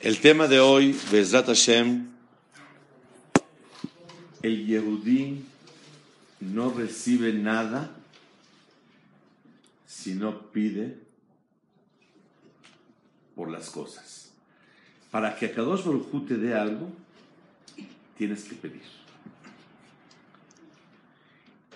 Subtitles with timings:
[0.00, 2.08] El tema de hoy, Bezrat Hashem,
[4.42, 5.42] el Yehudí
[6.40, 7.90] no recibe nada
[9.86, 10.98] si no pide
[13.34, 14.32] por las cosas.
[15.10, 16.90] Para que a Kadosh Baruj te dé algo,
[18.18, 18.82] tienes que pedir.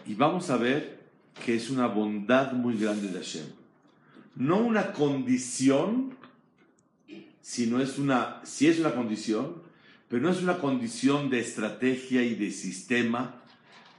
[0.07, 1.01] Y vamos a ver
[1.45, 3.47] que es una bondad muy grande de Hashem.
[4.37, 6.20] No una condición,
[7.43, 9.63] sino es una, si es una condición,
[10.09, 13.37] pero no es una condición de estrategia y de sistema,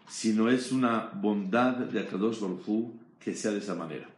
[0.07, 2.91] sino es una bondad de Akadosh Baruj
[3.23, 4.09] que sea de esa manera.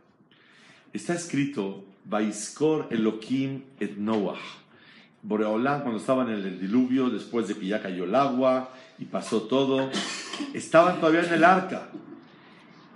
[0.92, 4.40] Está escrito, Vaiskor Elohim et Noah.
[5.22, 9.44] Boreolam, cuando estaban en el diluvio, después de que ya cayó el agua y pasó
[9.44, 9.90] todo,
[10.54, 11.90] estaban todavía en el arca.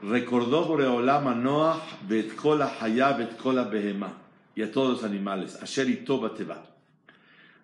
[0.03, 4.13] Recordó Boreolam a Noah, Betkola Haya, Betkola Behema,
[4.57, 6.65] y a todos los animales, Asher y Toba Teba.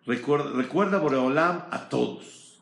[0.06, 2.60] Recuerda, recuerda Boreolam a todos.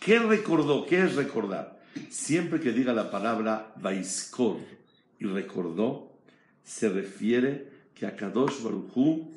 [0.00, 0.84] ¿Qué recordó?
[0.84, 1.80] ¿Qué es recordar?
[2.10, 4.56] Siempre que diga la palabra Vaiskor
[5.20, 6.12] y recordó,
[6.64, 9.30] se refiere que a Kadosh Baruchu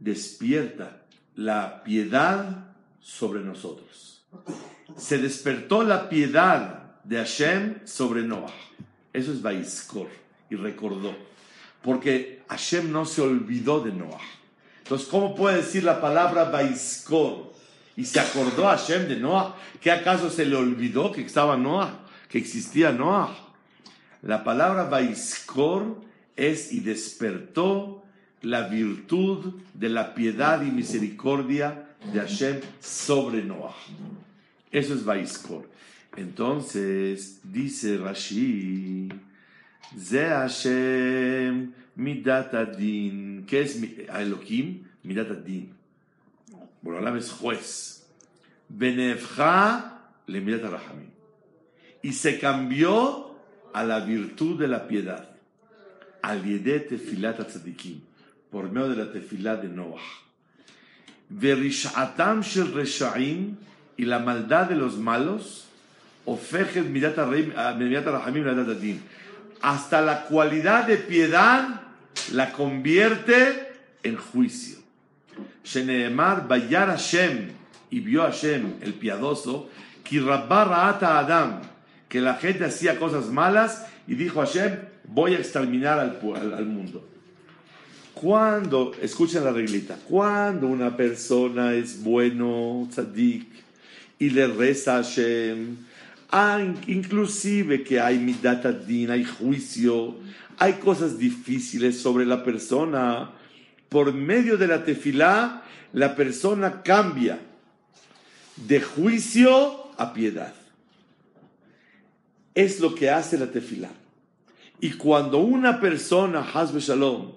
[0.00, 1.04] despierta
[1.36, 4.26] la piedad sobre nosotros.
[4.96, 8.52] Se despertó la piedad de Hashem sobre Noah.
[9.12, 10.08] Eso es Vaiskor
[10.50, 11.14] y recordó.
[11.80, 14.20] Porque Hashem no se olvidó de Noah.
[14.82, 17.52] Entonces, ¿cómo puede decir la palabra Vaiskor?
[17.96, 19.56] Y se acordó Hashem de Noah.
[19.80, 22.06] ¿Qué acaso se le olvidó que estaba Noah?
[22.28, 23.36] Que existía Noah.
[24.22, 26.00] La palabra Vaiskor
[26.36, 28.04] es y despertó
[28.42, 33.74] la virtud de la piedad y misericordia de Hashem sobre Noah.
[34.70, 35.68] Eso es Vaiskor.
[36.16, 39.08] Entonces, dice Rashi,
[39.98, 43.44] Ze Hashem midat adin.
[43.46, 44.84] ¿Qué es Elohim?
[45.02, 45.72] Midat adin.
[46.82, 48.06] Borolam es juez.
[48.68, 51.10] Benefja le midat rahamim.
[52.02, 53.34] Y se cambió
[53.72, 55.28] a la virtud de la piedad.
[56.22, 58.00] Al tefilat tzadikim.
[58.50, 60.00] Por medio de la tefilá de Noah.
[61.28, 63.56] Verishatam shel reshaim.
[63.96, 65.66] Y la maldad de los malos.
[66.26, 69.00] Ofejet midat rahamim.
[69.62, 71.85] Hasta la cualidad de piedad
[72.32, 73.72] la convierte
[74.02, 74.78] en juicio.
[75.64, 77.50] Sheneemar Bayar Hashem
[77.90, 79.68] y vio Hashem, el piadoso,
[80.04, 81.62] que ata Adam,
[82.08, 87.08] que la gente hacía cosas malas y dijo Hashem, voy a exterminar al, mundo.
[88.14, 93.46] Cuando, escuchen la reglita, cuando una persona es bueno, tzadik,
[94.18, 95.76] y le reza a Hashem,
[96.86, 100.16] inclusive que hay midat adin, hay juicio,
[100.58, 103.32] hay cosas difíciles sobre la persona,
[103.88, 105.62] por medio de la tefilá,
[105.92, 107.38] la persona cambia
[108.56, 110.54] de juicio a piedad.
[112.54, 113.90] Es lo que hace la tefilá.
[114.80, 117.32] Y cuando una persona, Hasbe Shalom,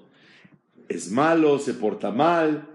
[0.87, 2.67] es malo, se porta mal,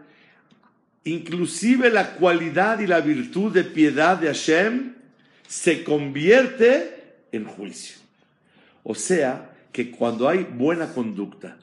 [1.05, 4.95] inclusive la cualidad y la virtud de piedad de Hashem
[5.49, 7.97] se convierte en juicio.
[8.83, 11.59] O sea, que cuando hay buena conducta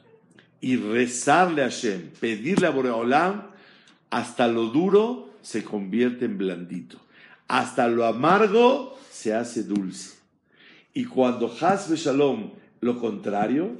[0.60, 3.44] y rezarle a Hashem, pedirle a Boreolam,
[4.10, 6.98] hasta lo duro se convierte en blandito.
[7.48, 10.18] Hasta lo amargo se hace dulce.
[10.92, 12.50] Y cuando Hasbe Shalom,
[12.82, 13.78] lo contrario,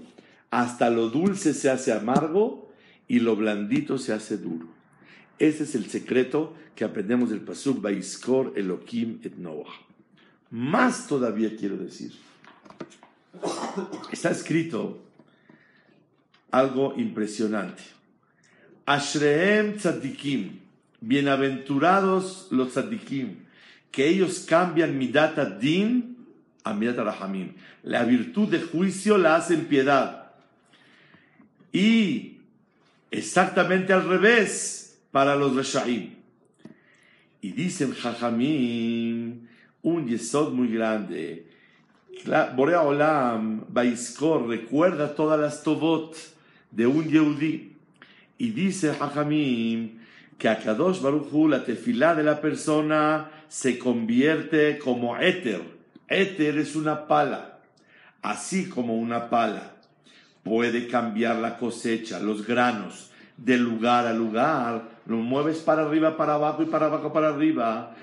[0.51, 2.73] hasta lo dulce se hace amargo
[3.09, 4.67] y lo blandito se hace duro.
[5.39, 9.75] Ese es el secreto que aprendemos del Pasuk Baiskor Elohim et Noah.
[10.49, 12.13] Más todavía quiero decir.
[14.13, 15.03] Está escrito
[16.51, 17.83] algo impresionante.
[18.85, 20.61] Ashreem tzadikim,
[21.01, 23.37] bienaventurados los tzadikim,
[23.91, 26.17] que ellos cambian midat din
[26.65, 27.55] a midat rahamim.
[27.83, 30.33] La virtud de juicio la hacen piedad.
[31.73, 32.39] Y
[33.11, 36.17] exactamente al revés para los reshaim.
[37.41, 39.49] Y dicen jajamim,
[39.83, 41.52] un yesod muy grande.
[42.57, 46.15] Borea Olam, Baiskor, recuerda todas las tobot
[46.71, 47.77] de un Yehudi
[48.39, 49.99] Y dice Hajamim
[50.39, 55.61] que a Kadosh Baruchu la tefilá de la persona se convierte como éter.
[56.09, 57.59] Éter es una pala,
[58.23, 59.73] así como una pala
[60.43, 66.35] puede cambiar la cosecha, los granos, de lugar a lugar, lo mueves para arriba, para
[66.35, 67.95] abajo y para abajo, para arriba.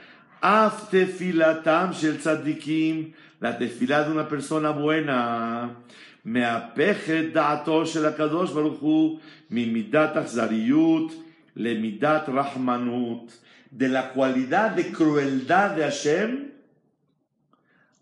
[0.42, 5.76] Af tefilatam shel tzadikim, la tefilá de una persona buena.
[6.24, 9.20] Me apeje da'ato shel akadosh baruchu,
[9.50, 11.12] mi midat achzariyut,
[11.56, 13.32] le midat rahmanut.
[13.72, 16.52] De la cualidad de crueldad de Hashem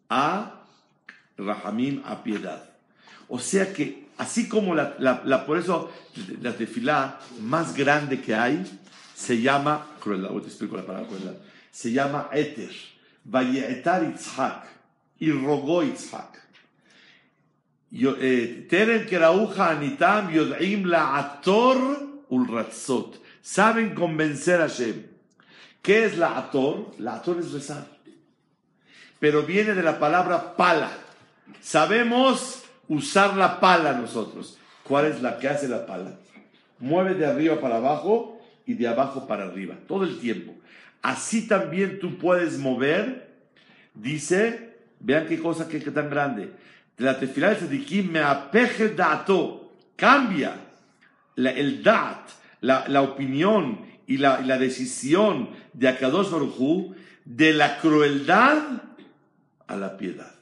[0.09, 0.63] a
[1.37, 2.63] rahamim, a piedad.
[3.27, 5.91] O sea que Así como la, por eso
[6.41, 8.65] la tefilá más grande que hay
[9.13, 11.35] se llama, crueldad, te explico la palabra crueldad,
[11.71, 12.71] se llama Eter,
[13.23, 14.65] Vayetar Itzhak,
[15.19, 16.37] y rogó Itzhak.
[17.91, 21.77] Eh, Teren kerauja anitam yod'im la ator
[22.29, 23.21] ulratzot.
[23.41, 25.05] Saben convencer a Hashem.
[25.81, 26.91] ¿Qué es la ator?
[26.99, 27.87] La ator es rezar.
[29.19, 30.91] Pero viene de la palabra pala.
[31.61, 34.57] Sabemos usar la pala nosotros.
[34.83, 36.19] ¿Cuál es la que hace la pala?
[36.79, 40.53] Mueve de arriba para abajo y de abajo para arriba, todo el tiempo.
[41.01, 43.33] Así también tú puedes mover,
[43.93, 44.66] dice,
[44.99, 46.51] vean qué cosa que, tan grande.
[46.97, 50.67] La tefilá de me apeje dato, cambia
[51.35, 52.29] el dat,
[52.61, 56.95] la, opinión y la, decisión de Akadosh Baruj
[57.25, 58.81] de la crueldad
[59.67, 60.33] a la piedad.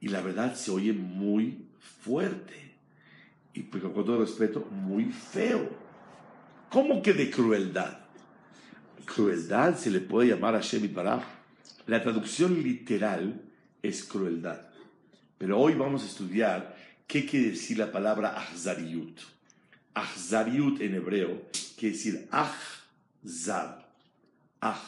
[0.00, 1.66] Y la verdad se oye muy
[2.04, 2.72] fuerte.
[3.54, 5.70] Y con todo respeto, muy feo.
[6.68, 7.98] ¿Cómo que de crueldad?
[9.04, 11.22] Crueldad se le puede llamar a Shemi Baraj.
[11.86, 13.42] La traducción literal
[13.82, 14.60] es crueldad.
[15.38, 16.76] Pero hoy vamos a estudiar
[17.06, 19.20] qué quiere decir la palabra ahzariut.
[19.92, 21.42] Ahzariut en hebreo
[21.76, 23.88] quiere decir ahzar.
[24.60, 24.82] Ah.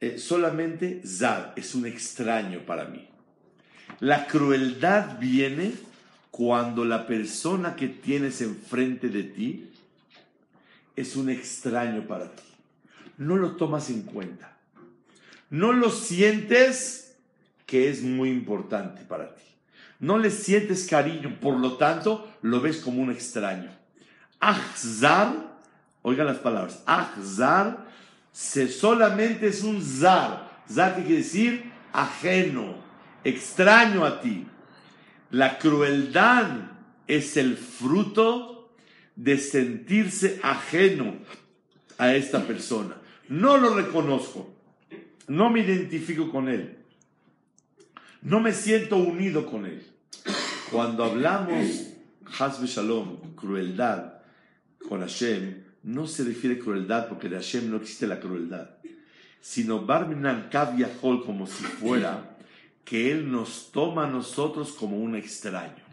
[0.00, 3.08] Eh, solamente zar es un extraño para mí.
[4.00, 5.72] La crueldad viene
[6.30, 9.70] cuando la persona que tienes enfrente de ti
[10.94, 12.42] es un extraño para ti.
[13.16, 14.57] No lo tomas en cuenta.
[15.50, 17.16] No lo sientes
[17.66, 19.42] que es muy importante para ti.
[20.00, 23.70] No le sientes cariño, por lo tanto lo ves como un extraño.
[24.40, 25.58] Ahzar,
[26.02, 27.86] oigan las palabras, Ahzar
[28.32, 30.62] se solamente es un zar.
[30.70, 32.76] Zar quiere decir ajeno
[33.24, 34.46] extraño a ti.
[35.30, 36.46] La crueldad
[37.06, 38.70] es el fruto
[39.16, 41.16] de sentirse ajeno
[41.98, 42.96] a esta persona.
[43.28, 44.54] No lo reconozco,
[45.28, 46.76] no me identifico con él,
[48.22, 49.86] no me siento unido con él.
[50.70, 51.88] Cuando hablamos,
[52.38, 54.14] Hasbe Shalom, crueldad
[54.86, 58.70] con Hashem, no se refiere crueldad porque de Hashem no existe la crueldad,
[59.40, 62.36] sino Barminan Kaviahol como si fuera
[62.84, 65.84] que Él nos toma a nosotros como un extraño.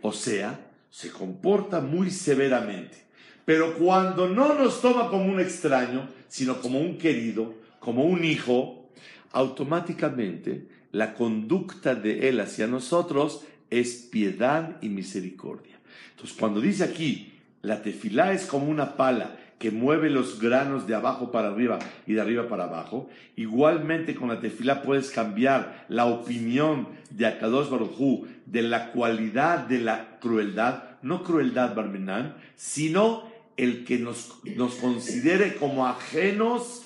[0.00, 3.02] O sea, se comporta muy severamente.
[3.44, 8.88] Pero cuando no nos toma como un extraño, sino como un querido, como un hijo,
[9.32, 15.80] automáticamente la conducta de Él hacia nosotros es piedad y misericordia.
[16.10, 17.32] Entonces, cuando dice aquí,
[17.62, 22.14] la tefilá es como una pala que mueve los granos de abajo para arriba y
[22.14, 23.08] de arriba para abajo.
[23.36, 29.78] Igualmente con la tefila puedes cambiar la opinión de Akadosh Barujú de la cualidad de
[29.78, 36.82] la crueldad, no crueldad Barmenán, sino el que nos considere como ajenos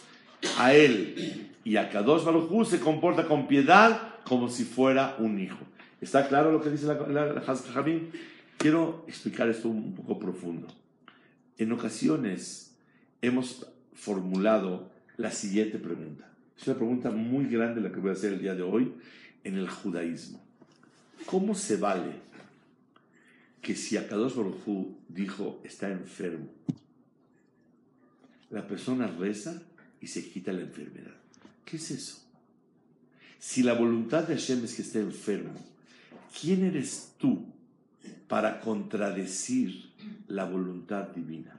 [0.59, 1.53] a él.
[1.65, 5.59] Y Akadosh Barujú se comporta con piedad como si fuera un hijo.
[6.01, 7.55] ¿Está claro lo que dice la, la,
[8.59, 10.67] Quiero explicar esto un poco profundo.
[11.59, 12.75] En ocasiones,
[13.21, 16.29] hemos formulado la siguiente pregunta.
[16.59, 18.93] Es una pregunta muy grande la que voy a hacer el día de hoy
[19.45, 20.43] en el judaísmo.
[21.27, 22.13] ¿Cómo se vale
[23.61, 26.49] que si Akadosh Baruj dijo está enfermo,
[28.51, 29.61] la persona reza
[30.01, 31.15] y se quita la enfermedad?
[31.65, 32.23] ¿Qué es eso?
[33.39, 35.55] Si la voluntad de Hashem es que esté enfermo,
[36.41, 37.45] ¿quién eres tú
[38.29, 39.91] para contradecir
[40.29, 41.57] la voluntad divina?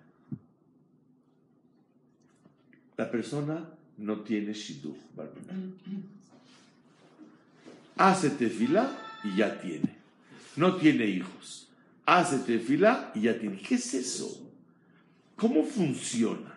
[2.98, 4.98] la persona no tiene shidduch
[7.96, 9.96] Hace tefila y ya tiene.
[10.56, 11.68] No tiene hijos.
[12.06, 13.58] Hace tefila y ya tiene.
[13.58, 14.52] ¿Qué es eso?
[15.36, 16.57] ¿Cómo funciona?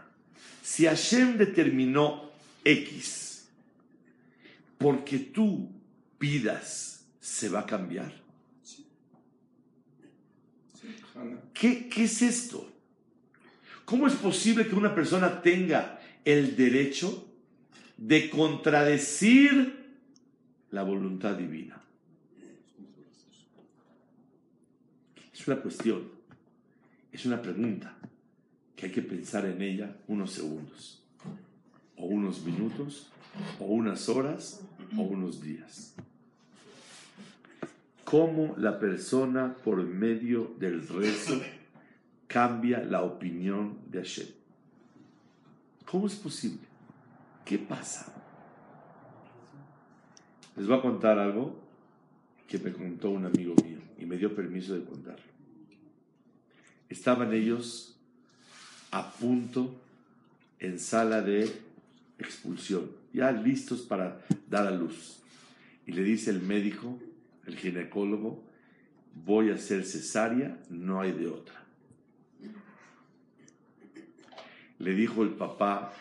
[0.71, 2.31] Si Hashem determinó
[2.63, 3.49] X,
[4.79, 5.69] porque tú
[6.17, 8.13] pidas, ¿se va a cambiar?
[11.53, 12.71] ¿Qué, ¿Qué, es esto?
[13.85, 17.29] ¿Cómo es posible que una persona tenga el derecho
[17.97, 19.97] de contradecir
[20.71, 21.83] la voluntad divina?
[25.35, 26.09] Es una cuestión,
[27.11, 27.97] es una pregunta
[28.81, 31.03] que hay que pensar en ella unos segundos,
[31.99, 33.13] o unos minutos,
[33.59, 34.63] o unas horas,
[34.97, 35.95] o unos días.
[38.05, 41.39] ¿Cómo la persona por medio del rezo
[42.31, 44.29] cambia la opinión de Hashem.
[45.85, 46.61] ¿Cómo es posible?
[47.45, 48.15] ¿Qué pasa?
[50.57, 51.61] Les voy a contar algo
[52.47, 55.25] que me contó un amigo mío y me dio permiso de contarlo.
[56.89, 58.00] Estaban ellos
[58.91, 59.75] a punto
[60.59, 61.51] en sala de
[62.19, 65.21] expulsión, ya listos para dar a luz.
[65.87, 66.99] Y le dice el médico,
[67.47, 68.43] el ginecólogo,
[69.25, 71.65] voy a hacer cesárea, no hay de otra.
[74.79, 75.93] Le dijo el papá,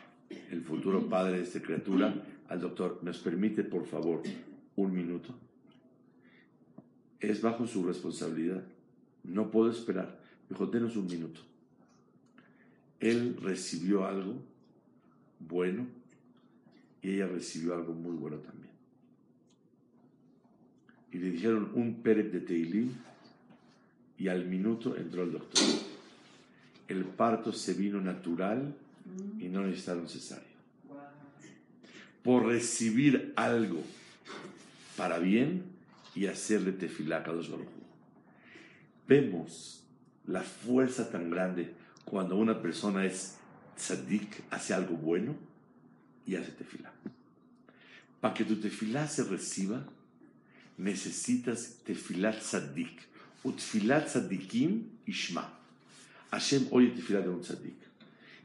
[0.52, 2.14] el futuro padre de esta criatura,
[2.48, 4.24] al doctor, ¿nos permite por favor
[4.76, 5.34] un minuto?
[7.20, 8.64] Es bajo su responsabilidad.
[9.24, 10.18] No puedo esperar.
[10.50, 11.42] Dijo, denos un minuto.
[13.00, 14.36] Él recibió algo
[15.40, 15.88] bueno
[17.02, 18.74] y ella recibió algo muy bueno también.
[21.12, 22.96] Y le dijeron un Pérez de Teilín
[24.18, 25.64] y al minuto entró el doctor
[26.90, 28.74] el parto se vino natural
[29.40, 30.44] y no necesitaron cesárea.
[32.24, 33.82] Por recibir algo
[34.98, 35.64] para bien
[36.16, 37.34] y hacerle tefilá a
[39.08, 39.84] Vemos
[40.26, 41.72] la fuerza tan grande
[42.10, 43.38] cuando una persona es
[43.78, 45.36] tzadik, hace algo bueno
[46.26, 46.92] y hace tefilá.
[48.20, 49.86] Para que tu tefilá se reciba,
[50.78, 53.08] necesitas tefilá tzadik.
[53.44, 55.54] Utfilat tzadikim ishma.
[56.32, 57.78] Hashem oye tefilá de un tzadik.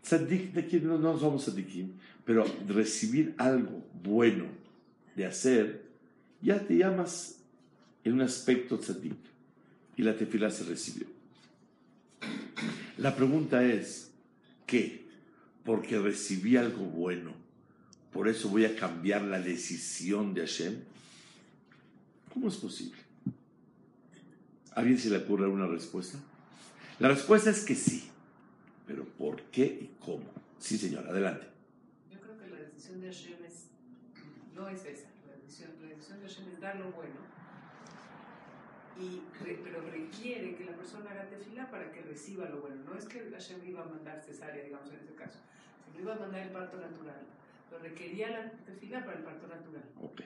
[0.02, 1.94] Tzadik no, no somos tzadikim,
[2.24, 4.46] pero recibir algo bueno
[5.16, 5.84] de hacer,
[6.40, 7.38] ya te llamas
[8.04, 9.16] en un aspecto tzadik.
[9.96, 11.13] Y la tefilá se recibió.
[12.98, 14.10] La pregunta es,
[14.66, 15.04] ¿qué?
[15.64, 17.32] Porque recibí algo bueno,
[18.12, 20.80] por eso voy a cambiar la decisión de Hashem.
[22.32, 22.98] ¿Cómo es posible?
[24.74, 26.18] ¿A alguien se le ocurre una respuesta?
[26.98, 28.08] La respuesta es que sí.
[28.86, 30.24] Pero ¿por qué y cómo?
[30.58, 31.46] Sí, señor, adelante.
[32.12, 33.38] Yo creo que la decisión de Hashem
[34.54, 35.08] no es esa.
[35.26, 37.33] La decisión, la decisión de Hashem es dar lo bueno.
[39.00, 42.76] Y, pero requiere que la persona haga tefila para que reciba lo bueno.
[42.84, 45.38] No es que Hashem iba a mandar cesárea, digamos en este caso.
[45.92, 47.20] Se iba a mandar el parto natural.
[47.68, 49.84] Pero requería la tefila para el parto natural.
[50.00, 50.20] Ok.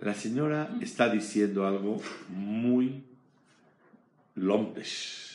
[0.00, 3.04] La señora está diciendo algo muy
[4.34, 5.32] lompesh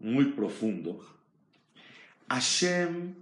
[0.00, 1.06] muy profundo,
[2.28, 3.14] Hashem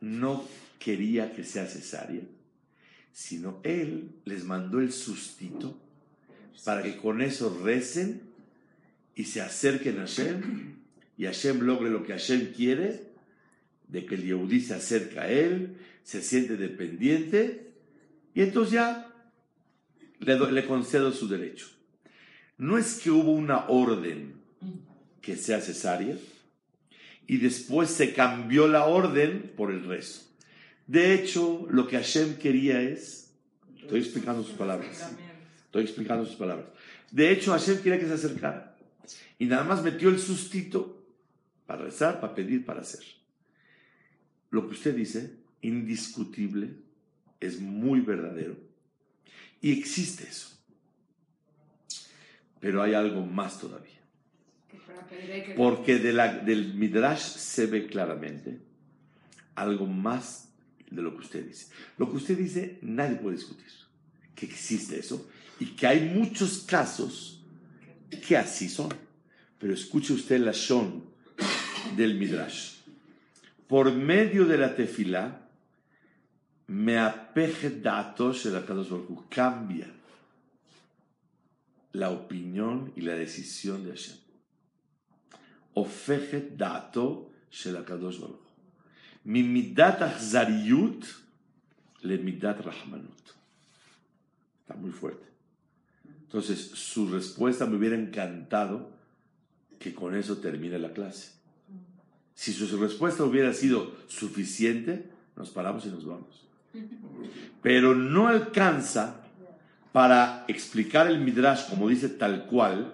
[0.00, 0.44] no
[0.78, 2.22] quería que sea cesárea,
[3.12, 5.76] sino Él les mandó el sustito
[6.64, 8.22] para que con eso recen
[9.14, 10.76] y se acerquen a Hashem
[11.16, 13.02] y Hashem logre lo que Hashem quiere,
[13.88, 17.72] de que el Yehudí se acerca a Él, se siente dependiente
[18.34, 19.14] y entonces ya
[20.18, 21.68] le, le concedo su derecho.
[22.58, 24.34] No es que hubo una orden
[25.20, 26.16] que sea cesárea,
[27.26, 30.22] y después se cambió la orden por el rezo.
[30.86, 33.32] De hecho, lo que Hashem quería es,
[33.80, 35.12] estoy explicando sus palabras,
[35.66, 36.66] estoy explicando sus palabras.
[37.10, 38.76] De hecho, Hashem quería que se acercara
[39.38, 41.04] y nada más metió el sustito
[41.66, 43.04] para rezar, para pedir, para hacer.
[44.50, 46.70] Lo que usted dice, indiscutible,
[47.40, 48.56] es muy verdadero
[49.60, 50.56] y existe eso.
[52.60, 53.92] Pero hay algo más todavía.
[55.56, 58.58] Porque del Midrash se ve claramente
[59.54, 60.48] algo más
[60.90, 61.68] de lo que usted dice.
[61.98, 63.66] Lo que usted dice nadie puede discutir,
[64.34, 65.28] que existe eso
[65.59, 67.39] y que hay muchos casos
[68.27, 68.89] que así son.
[69.59, 71.03] Pero escuche usted la shon
[71.95, 72.77] del Midrash.
[73.67, 75.47] Por medio de la tefila,
[76.67, 78.63] me apeje datos el
[79.29, 79.87] cambia
[81.93, 84.17] la opinión y la decisión de Hashem.
[85.73, 88.39] הופכת דעתו של הקדוש ברוך הוא.
[89.25, 91.05] ממידת אכזריות
[92.03, 93.33] למידת רחמנות.
[94.63, 95.25] Está muy fuerte.
[96.36, 98.90] Entonces, su respuesta me hubiera encantado
[99.78, 101.30] que con eso termine la clase.
[102.34, 106.46] Si su respuesta hubiera sido suficiente, nos paramos y nos vamos.
[107.62, 109.22] Pero no alcanza
[109.92, 112.92] para explicar el Midrash como dice tal cual,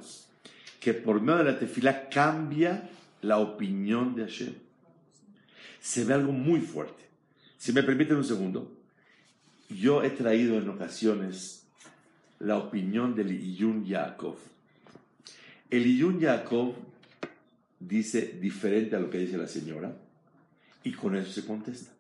[0.78, 2.90] que por medio de la tefila cambia
[3.22, 4.54] la opinión de Hashem.
[5.80, 7.02] se ve algo muy fuerte.
[7.58, 8.72] Si me permiten un segundo,
[9.68, 11.61] yo he traído en ocasiones
[12.42, 14.36] la opinión del Iyun Yaakov.
[15.70, 16.74] El Iyun Yaakov
[17.78, 19.96] dice diferente a lo que dice la señora
[20.82, 21.92] y con eso se contesta.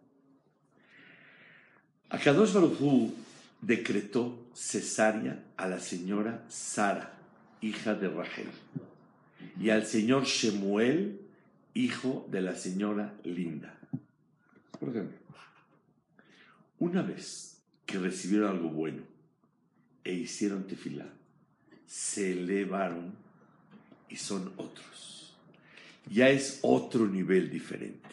[2.10, 3.12] Akadosh Baruj
[3.60, 7.14] decretó cesárea a la señora Sara,
[7.60, 8.48] hija de Rachel,
[9.60, 11.20] y al señor Shemuel,
[11.72, 13.78] hijo de la señora Linda.
[14.78, 15.16] Por ejemplo,
[16.80, 19.11] una vez que recibieron algo bueno
[20.04, 21.06] e hicieron tefilá,
[21.86, 23.14] se elevaron
[24.08, 25.36] y son otros.
[26.10, 28.08] Ya es otro nivel diferente.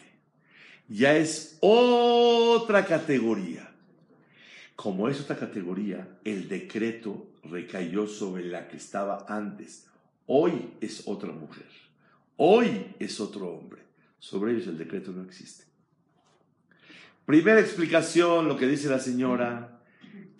[0.88, 3.70] Ya es otra categoría.
[4.76, 9.86] Como es otra categoría, el decreto recayó sobre la que estaba antes.
[10.26, 11.66] Hoy es otra mujer.
[12.36, 13.82] Hoy es otro hombre.
[14.18, 15.64] Sobre ellos el decreto no existe.
[17.26, 19.69] Primera explicación, lo que dice la señora,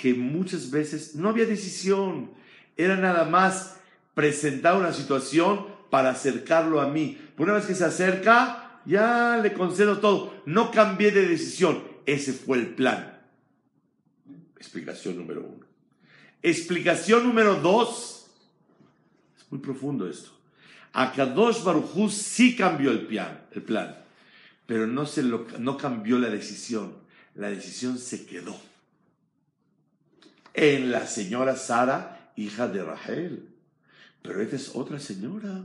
[0.01, 2.31] que muchas veces no había decisión.
[2.75, 3.77] Era nada más
[4.15, 7.19] presentar una situación para acercarlo a mí.
[7.37, 10.43] Una vez que se acerca, ya le concedo todo.
[10.47, 11.85] No cambié de decisión.
[12.07, 13.21] Ese fue el plan.
[14.57, 15.67] Explicación número uno.
[16.41, 18.31] Explicación número dos.
[19.37, 20.31] Es muy profundo esto.
[20.95, 24.01] Akadosh Barujú sí cambió el plan, el plan
[24.65, 26.95] pero no, se no cambió la decisión.
[27.35, 28.57] La decisión se quedó
[30.61, 33.49] en la señora Sara, hija de Rachel.
[34.21, 35.63] Pero esta es otra señora.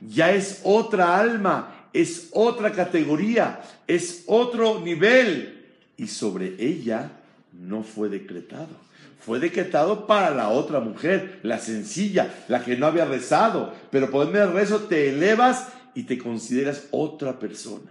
[0.00, 5.64] Ya es otra alma, es otra categoría, es otro nivel.
[5.96, 7.10] Y sobre ella
[7.52, 8.86] no fue decretado.
[9.18, 13.74] Fue decretado para la otra mujer, la sencilla, la que no había rezado.
[13.90, 17.90] Pero por del rezo te elevas y te consideras otra persona.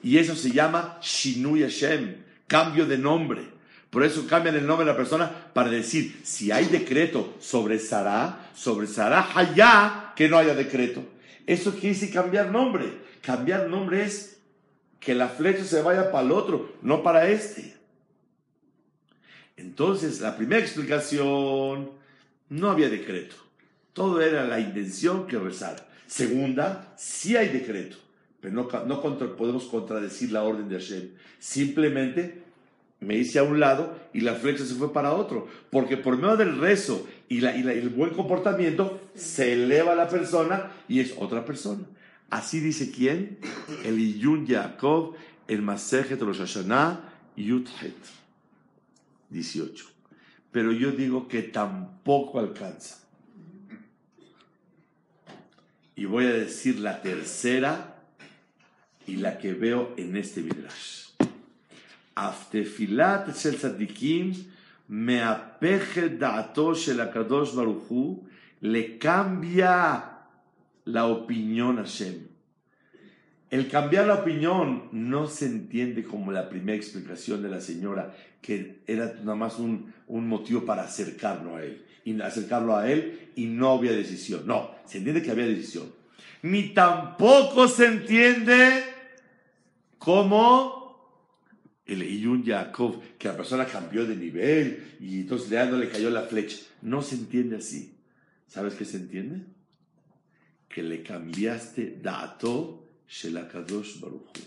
[0.00, 3.49] Y eso se llama Shinui Hashem, cambio de nombre.
[3.90, 8.50] Por eso cambian el nombre de la persona para decir, si hay decreto sobre Sarah,
[8.54, 11.02] sobre Sarah Hayá, que no haya decreto.
[11.46, 12.86] Eso quiere decir cambiar nombre.
[13.20, 14.38] Cambiar nombre es
[15.00, 17.74] que la flecha se vaya para el otro, no para este.
[19.56, 21.90] Entonces, la primera explicación,
[22.48, 23.36] no había decreto.
[23.92, 25.88] Todo era la intención que rezara.
[26.06, 27.96] Segunda, sí hay decreto,
[28.40, 29.00] pero no
[29.36, 31.10] podemos contradecir la orden de Hashem.
[31.38, 32.42] Simplemente
[33.00, 35.48] me hice a un lado y la flecha se fue para otro.
[35.70, 41.14] Porque por medio del rezo y, el buen comportamiento se eleva la persona y es
[41.18, 41.84] otra persona.
[42.28, 43.38] Así dice quién?
[43.84, 45.14] El Iyun Yaakov,
[45.48, 47.00] el Masejet Rosh Hashanah,
[47.36, 47.96] Yudhet.
[49.30, 49.86] 18.
[50.52, 52.98] Pero yo digo que tampoco alcanza.
[55.96, 58.02] Y voy a decir la tercera
[59.06, 61.09] y la que veo en este Midrash.
[62.16, 64.34] Shel tzadikim
[64.88, 68.26] meapeje da'ato shel akadosh baruchu
[68.62, 70.04] le cambia
[70.84, 72.28] la opinión a Hashem.
[73.50, 78.82] El cambiar la opinión no se entiende como la primera explicación de la señora, que
[78.86, 83.46] era nada más un, un motivo para acercarlo a él, y acercarlo a él y
[83.46, 84.42] no había decisión.
[84.46, 85.92] No, se entiende que había decisión.
[86.42, 88.84] Ni tampoco se entiende
[89.98, 90.79] como
[91.90, 96.22] el Iyun Yaakov, que la persona cambió de nivel y entonces le le cayó la
[96.22, 96.56] flecha.
[96.82, 97.96] No se entiende así.
[98.46, 99.42] ¿Sabes qué se entiende?
[100.68, 104.38] Que le cambiaste dato Shelakadosh Baruch.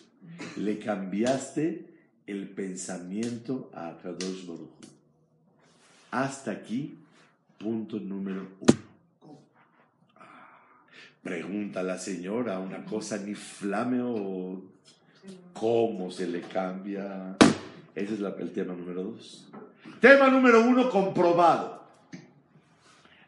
[0.58, 1.86] Le cambiaste
[2.25, 4.69] el pensamiento a Kadosh Baruch.
[6.12, 6.97] Hasta aquí,
[7.58, 8.84] punto número uno.
[11.21, 14.62] Pregunta la señora, una cosa ni flame o
[15.54, 17.36] cómo se le cambia.
[17.96, 19.48] Ese es el tema número dos.
[20.00, 21.84] Tema número uno, comprobado.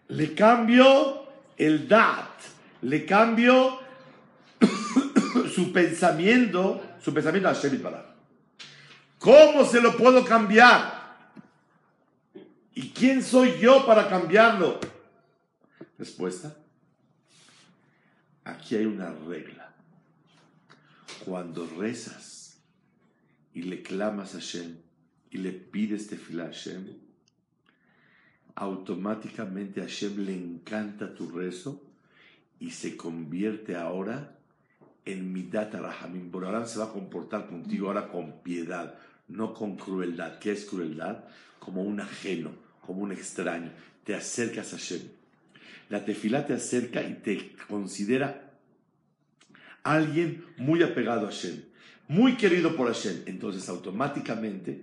[0.09, 1.25] Le cambio
[1.57, 2.39] el dat,
[2.81, 3.79] le cambio
[5.53, 7.81] su pensamiento, su pensamiento a Hashem
[9.17, 10.93] ¿Cómo se lo puedo cambiar?
[12.75, 14.79] ¿Y quién soy yo para cambiarlo?
[15.97, 16.53] Respuesta.
[18.43, 19.64] Aquí hay una regla.
[21.25, 22.59] Cuando rezas
[23.55, 24.75] y le clamas a Hashem
[25.31, 26.85] y le pides tefilá a Hashem,
[28.53, 31.81] automáticamente a Hashem le encanta tu rezo
[32.59, 34.37] y se convierte ahora
[35.03, 36.29] en Midat Rahamim.
[36.31, 38.93] ahora se va a comportar contigo ahora con piedad,
[39.27, 40.37] no con crueldad.
[40.37, 41.23] ¿Qué es crueldad?
[41.57, 43.71] Como un ajeno, como un extraño.
[44.03, 45.01] Te acercas a Hashem.
[45.89, 48.44] La tefilá te acerca y te considera
[49.85, 51.61] alguien muy apegado a Hashem,
[52.09, 53.21] muy querido por Hashem.
[53.27, 54.81] Entonces automáticamente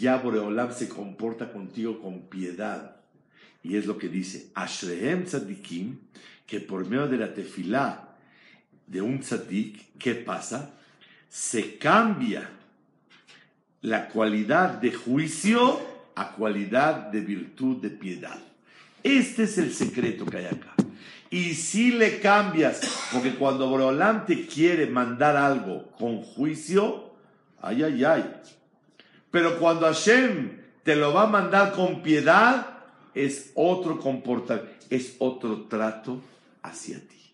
[0.00, 2.96] ya Boreolam se comporta contigo con piedad.
[3.62, 5.98] Y es lo que dice, Ashrehem tzadikim,
[6.46, 8.16] que por medio de la tefilá
[8.86, 10.74] de un tzadik, ¿qué pasa?
[11.28, 12.50] Se cambia
[13.82, 15.78] la cualidad de juicio
[16.14, 18.38] a cualidad de virtud de piedad.
[19.02, 20.74] Este es el secreto que hay acá.
[21.30, 22.80] Y si le cambias,
[23.12, 27.14] porque cuando Boreolam te quiere mandar algo con juicio,
[27.62, 28.34] ay, ay, ay.
[29.30, 32.66] Pero cuando Hashem te lo va a mandar con piedad,
[33.14, 36.20] es otro comportamiento, es otro trato
[36.62, 37.30] hacia ti.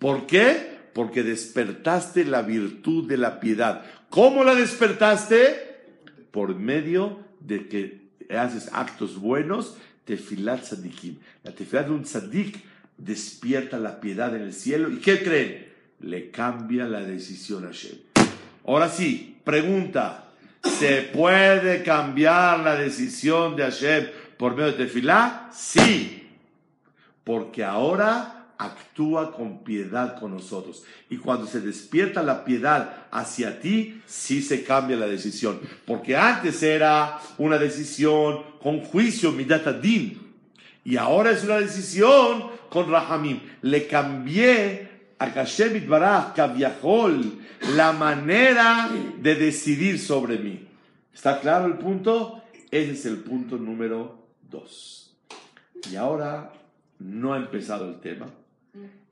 [0.00, 0.78] ¿Por qué?
[0.92, 3.84] Porque despertaste la virtud de la piedad.
[4.08, 5.84] ¿Cómo la despertaste?
[6.32, 11.18] Por medio de que haces actos buenos, tefilat tzadikim.
[11.44, 12.69] La tefilat de un tzadik
[13.00, 14.90] despierta la piedad en el cielo.
[14.90, 15.68] ¿Y qué creen?
[16.00, 17.98] Le cambia la decisión a Hashem.
[18.66, 20.26] Ahora sí, pregunta.
[20.62, 25.48] ¿Se puede cambiar la decisión de Hashem por medio de tefilá?
[25.52, 26.28] Sí,
[27.24, 30.84] porque ahora actúa con piedad con nosotros.
[31.08, 35.58] Y cuando se despierta la piedad hacia ti, sí se cambia la decisión.
[35.86, 40.19] Porque antes era una decisión con juicio, midatadim.
[40.84, 43.40] Y ahora es una decisión con rahamim.
[43.62, 44.88] Le cambié
[45.18, 47.38] a Hashem Itbaraj, Kaviahol,
[47.76, 48.88] la manera
[49.18, 50.66] de decidir sobre mí.
[51.12, 52.42] ¿Está claro el punto?
[52.70, 55.14] Ese es el punto número dos.
[55.90, 56.52] Y ahora
[56.98, 58.26] no ha empezado el tema.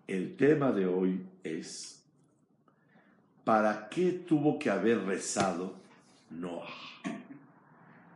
[0.07, 2.03] El tema de hoy es,
[3.45, 5.75] ¿para qué tuvo que haber rezado
[6.31, 6.69] Noah?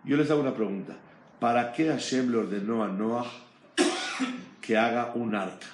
[0.05, 0.97] Yo les hago una pregunta.
[1.39, 3.31] ¿Para qué Hashem le ordenó a Noah
[4.61, 5.67] que haga un arca?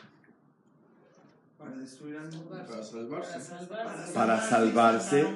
[1.58, 2.50] Para destruir al mundo.
[2.50, 4.14] Para salvarse.
[4.14, 5.26] Para salvarse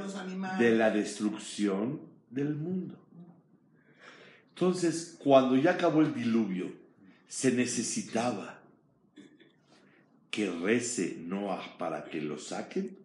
[0.58, 2.96] de la destrucción del mundo.
[4.54, 6.72] Entonces, cuando ya acabó el diluvio,
[7.28, 8.58] se necesitaba
[10.30, 12.96] que rece Noah para que lo saquen,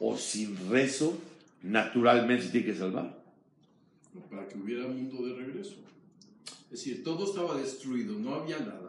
[0.00, 1.18] o sin rezo,
[1.62, 3.22] naturalmente se tiene que salvar.
[4.30, 5.76] Para que hubiera mundo de regreso.
[6.64, 8.85] Es decir, todo estaba destruido, no había nada.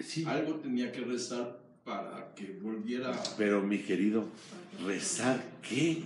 [0.00, 0.24] Sí.
[0.26, 3.12] Algo tenía que rezar para que volviera.
[3.38, 4.24] Pero mi querido,
[4.86, 6.04] ¿rezar qué?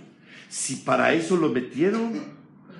[0.49, 2.13] Si para eso lo metieron,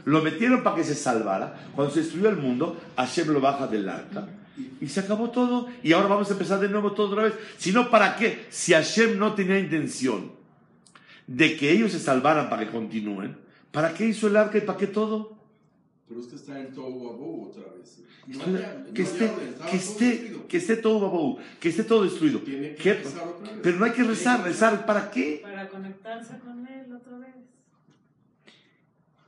[0.06, 1.70] lo metieron para que se salvara.
[1.76, 4.28] Cuando se destruyó el mundo, Hashem lo baja del arca
[4.82, 5.68] y se acabó todo.
[5.84, 7.34] Y ahora vamos a empezar de nuevo todo otra vez.
[7.58, 8.46] Si no, ¿para qué?
[8.50, 10.32] Si Hashem no tenía intención
[11.28, 13.38] de que ellos se salvaran para que continúen,
[13.72, 15.36] ¿para qué hizo el arca y para qué todo?
[16.08, 18.00] Pero es que está en todo otra vez.
[18.28, 20.50] No había- que, no esté, había que, esté, destruido.
[20.50, 22.40] que esté todo babou, que esté todo destruido.
[22.40, 22.94] Tiene que ¿Qué?
[22.94, 23.60] rezar otra vez.
[23.64, 25.40] Pero no hay que rezar, rezar, ¿para qué?
[25.44, 27.36] Para conectarse con él otra vez.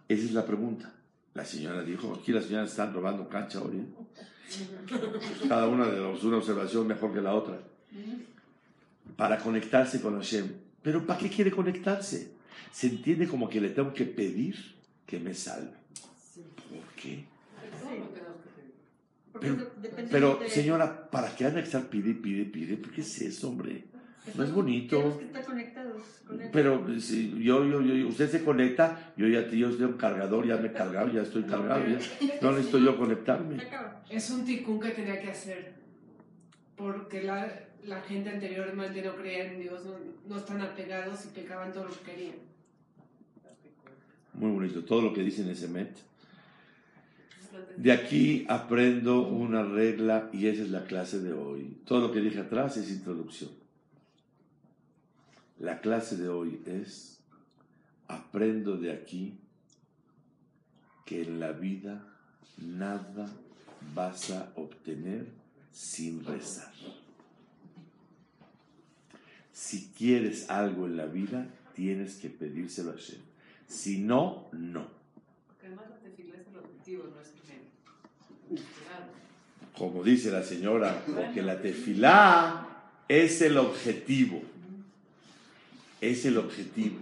[0.08, 0.92] Esa es la pregunta.
[1.34, 3.78] La señora dijo, aquí las señoras están robando cancha hoy.
[3.78, 3.86] ¿eh?
[5.48, 7.60] Cada una de los una observación mejor que la otra.
[9.16, 10.52] Para conectarse con Hashem.
[10.82, 12.32] Pero ¿para qué quiere conectarse?
[12.72, 15.74] Se entiende como que le tengo que pedir que me salve.
[16.70, 17.26] ¿Por qué?
[17.82, 18.74] Todo lo tenemos que pedir.
[19.40, 22.78] Pero, depende pero, de- señora, ¿para qué van a estar pide, pide, pide?
[22.78, 23.86] ¿Por qué es eso, hombre?
[24.36, 24.98] No es bonito.
[24.98, 26.50] Tenemos que estar conectados con él.
[26.54, 30.58] Pero si yo, yo, yo, usted se conecta, yo ya yo soy un cargador, ya
[30.58, 31.98] me he cargado, ya estoy cargado, ya.
[32.42, 33.58] No necesito yo conectarme.
[34.10, 35.74] Es un ticún que tenía que hacer.
[36.76, 37.52] Porque la,
[37.86, 39.96] la gente anteriormente no creía en Dios, no,
[40.28, 42.36] no están apegados y pecaban todo lo que querían.
[44.34, 45.90] Muy bonito, todo lo que dice en ese met.
[47.78, 51.78] De aquí aprendo una regla y esa es la clase de hoy.
[51.86, 53.52] Todo lo que dije atrás es introducción.
[55.60, 57.20] La clase de hoy es,
[58.08, 59.38] aprendo de aquí
[61.06, 62.06] que en la vida
[62.58, 63.30] nada
[63.94, 65.28] vas a obtener
[65.72, 66.74] sin rezar.
[69.52, 73.20] Si quieres algo en la vida, tienes que pedírselo a Hashem.
[73.68, 74.99] Si no, no.
[75.76, 77.28] Porque además la tefila es el objetivo, no es
[78.50, 78.60] el.
[79.78, 82.68] Como dice la señora, porque la tefilá
[83.08, 84.42] es el objetivo.
[86.02, 86.98] Es el objetivo.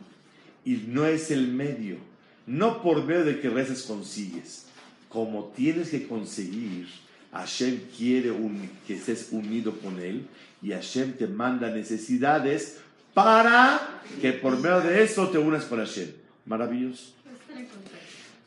[0.65, 1.97] Y no es el medio.
[2.45, 4.65] No por medio de que rezas consigues.
[5.09, 6.87] Como tienes que conseguir,
[7.31, 10.27] Hashem quiere un- que estés unido con Él
[10.61, 12.79] y Hashem te manda necesidades
[13.13, 16.11] para que por medio de eso te unas con Hashem.
[16.45, 17.13] Maravilloso.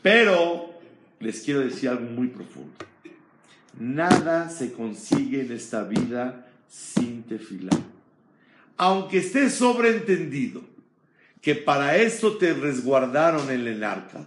[0.03, 0.71] Pero
[1.21, 2.73] les quiero decir algo muy profundo.
[3.79, 7.71] Nada se consigue en esta vida sin tefilá.
[8.77, 10.63] Aunque esté sobreentendido
[11.41, 14.27] que para eso te resguardaron en el arca,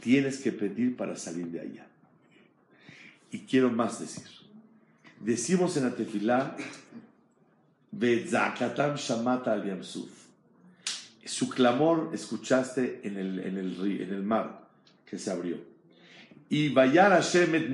[0.00, 1.86] tienes que pedir para salir de allá.
[3.30, 4.24] Y quiero más decir.
[5.20, 6.56] Decimos en la tefilá.
[11.24, 14.61] Su clamor escuchaste en el, en el, en el mar
[15.12, 15.58] que se abrió.
[16.48, 17.68] Y Bayar Hashem et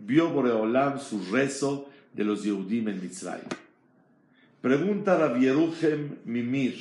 [0.00, 3.48] vio Boreolam su rezo de los Yehudim en Mitzrayim.
[4.60, 6.74] Pregunta Rabbi Yeruchem Mimir,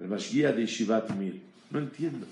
[0.00, 1.42] el Mashguía de Shivat Mir.
[1.70, 2.26] No entiendo.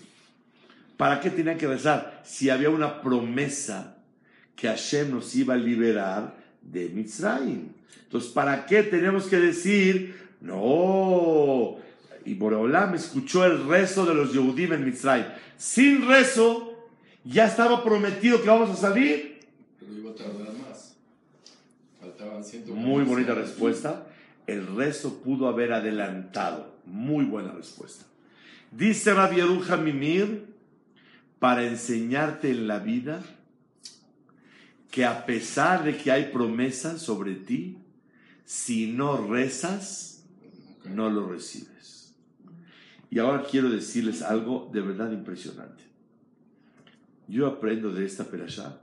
[0.97, 3.97] ¿Para qué tenían que rezar si había una promesa
[4.57, 7.69] que Hashem nos iba a liberar de Mitzrayim?
[8.03, 11.81] Entonces, ¿para qué tenemos que decir, no?
[12.43, 15.27] Boreolam escuchó el rezo de los Yehudim en Mitzrayim.
[15.57, 16.89] Sin rezo,
[17.25, 19.41] ya estaba prometido que vamos a salir.
[19.79, 20.97] Pero iba a tardar más.
[22.01, 22.43] Faltaban
[22.75, 24.09] Muy bonita respuesta.
[24.47, 26.75] El rezo pudo haber adelantado.
[26.85, 28.05] Muy buena respuesta.
[28.73, 30.47] Dice Rabbi Yeruja Mimir,
[31.39, 33.23] para enseñarte en la vida
[34.91, 37.79] que a pesar de que hay promesas sobre ti,
[38.45, 40.25] si no rezas,
[40.85, 41.73] no lo recibes.
[43.13, 45.85] Y ahora quiero decirles algo de verdad impresionante.
[47.29, 48.81] Yo aprendo de esta perashá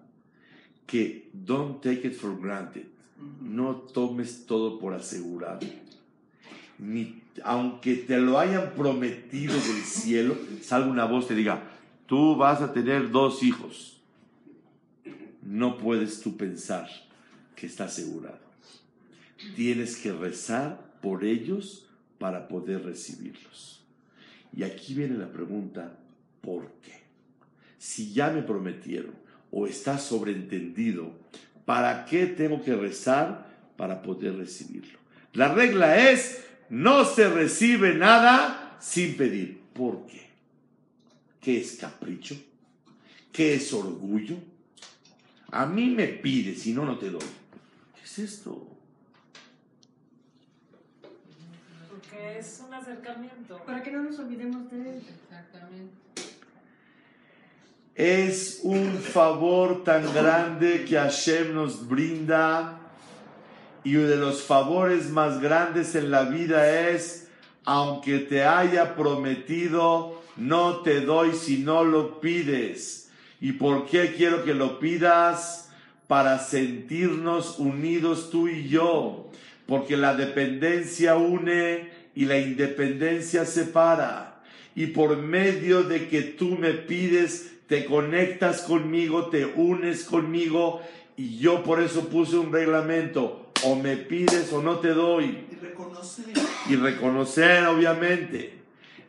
[0.85, 2.85] que don't take it for granted.
[3.41, 5.65] No tomes todo por asegurado.
[6.77, 11.63] Ni, aunque te lo hayan prometido del cielo, salga una voz y te diga,
[12.05, 13.99] tú vas a tener dos hijos.
[15.41, 16.87] No puedes tú pensar
[17.55, 18.37] que está asegurado.
[19.55, 21.87] Tienes que rezar por ellos
[22.19, 23.78] para poder recibirlos.
[24.55, 25.97] Y aquí viene la pregunta,
[26.41, 26.99] ¿por qué?
[27.77, 29.13] Si ya me prometieron
[29.51, 31.11] o está sobreentendido,
[31.65, 34.99] ¿para qué tengo que rezar para poder recibirlo?
[35.33, 39.59] La regla es, no se recibe nada sin pedir.
[39.73, 40.27] ¿Por qué?
[41.39, 42.35] ¿Qué es capricho?
[43.31, 44.35] ¿Qué es orgullo?
[45.51, 47.21] A mí me pides, si no, no te doy.
[47.95, 48.68] ¿Qué es esto?
[52.09, 53.57] Porque es un acercamiento.
[53.65, 55.01] Para que no nos olvidemos de él.
[55.23, 55.93] Exactamente.
[57.95, 62.79] Es un favor tan grande que Hashem nos brinda
[63.83, 67.27] y uno de los favores más grandes en la vida es,
[67.65, 73.09] aunque te haya prometido, no te doy si no lo pides.
[73.41, 75.69] ¿Y por qué quiero que lo pidas?
[76.07, 79.29] Para sentirnos unidos tú y yo,
[79.67, 84.41] porque la dependencia une y la independencia separa.
[84.75, 90.81] Y por medio de que tú me pides, te conectas conmigo, te unes conmigo
[91.17, 95.45] y yo por eso puse un reglamento, o me pides o no te doy.
[95.51, 96.25] Y reconocer.
[96.69, 98.53] Y reconocer, obviamente.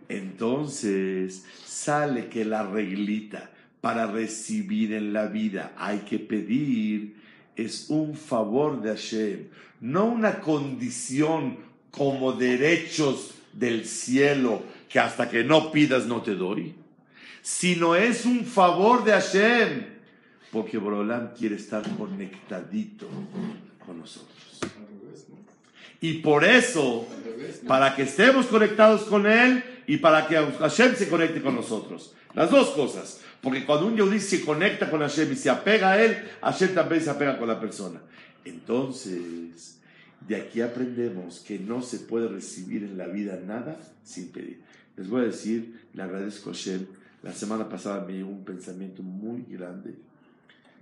[0.08, 7.14] Entonces sale que la reglita para recibir en la vida hay que pedir
[7.56, 9.46] es un favor de Hashem,
[9.80, 11.58] no una condición
[11.90, 16.74] como derechos del cielo que hasta que no pidas no te doy
[17.42, 19.86] sino es un favor de Hashem,
[20.52, 23.06] porque Borolam quiere estar conectadito
[23.84, 24.28] con nosotros.
[26.00, 27.06] Y por eso,
[27.66, 32.14] para que estemos conectados con Él y para que Hashem se conecte con nosotros.
[32.34, 33.20] Las dos cosas.
[33.42, 37.02] Porque cuando un Yehudi se conecta con Hashem y se apega a Él, Hashem también
[37.02, 38.00] se apega con la persona.
[38.44, 39.79] Entonces,
[40.26, 44.60] de aquí aprendemos que no se puede recibir en la vida nada sin pedir.
[44.96, 46.86] Les voy a decir, le agradezco a Hashem
[47.22, 49.94] la semana pasada me llegó un pensamiento muy grande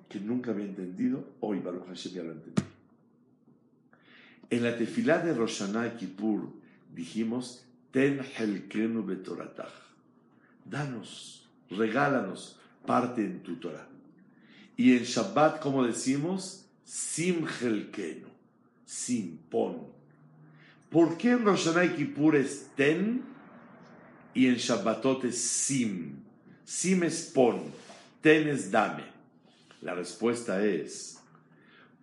[0.09, 1.25] que nunca había entendido.
[1.41, 2.63] Hoy, Baruch Hashem, ya lo entendí.
[4.51, 6.49] En la tefilá de Roshaná y Kippur
[6.95, 9.73] dijimos, Ten helkenu betoratach.
[10.65, 13.89] Danos, regálanos parte en tu Torah.
[14.77, 18.28] Y en Shabbat, como decimos, Sim helkenu.
[18.89, 19.87] Sim, pon.
[20.89, 23.21] ¿Por qué en Roshaná y Kippur es ten
[24.33, 26.15] y en Shabbatot es sim?
[26.65, 27.65] Si me pon,
[28.23, 29.05] tenes dame.
[29.83, 31.19] La respuesta es,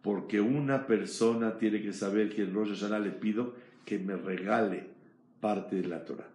[0.03, 4.85] porque una persona tiene que saber que en Rosh Hashanah le pido que me regale
[5.41, 6.29] parte de la Torah.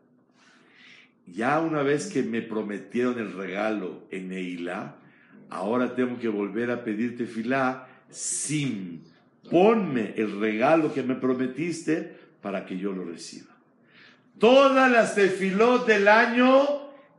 [1.28, 4.96] Ya una vez que me prometieron el regalo en Neilá,
[5.48, 9.02] ahora tengo que volver a pedirte filá, sim,
[9.50, 13.50] ponme el regalo que me prometiste para que yo lo reciba.
[14.38, 16.66] Todas las tefilot del año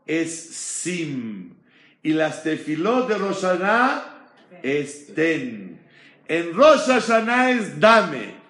[0.07, 1.53] es Sim.
[2.01, 3.45] Y las tefilot de Rosh
[4.63, 5.79] es Ten.
[6.27, 8.41] En Rosh es Dame.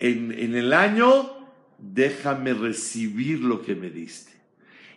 [0.00, 4.32] En, en el año, déjame recibir lo que me diste.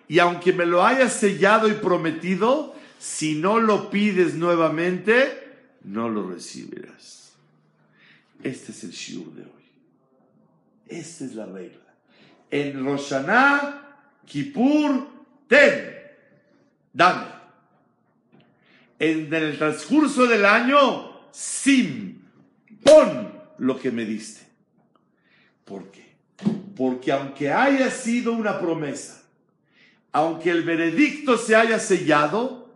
[0.08, 5.46] Y aunque me lo hayas sellado y prometido, si no lo pides nuevamente,
[5.84, 7.25] no lo recibirás.
[8.43, 9.65] Este es el shiur de hoy.
[10.88, 11.82] Esta es la regla.
[12.52, 15.08] En Roshaná, Kippur,
[15.48, 15.93] ten,
[16.93, 17.28] dame.
[19.00, 22.21] En el transcurso del año, sim,
[22.84, 24.45] pon lo que me diste.
[25.65, 26.15] ¿Por qué?
[26.76, 29.24] Porque aunque haya sido una promesa,
[30.12, 32.71] aunque el veredicto se haya sellado,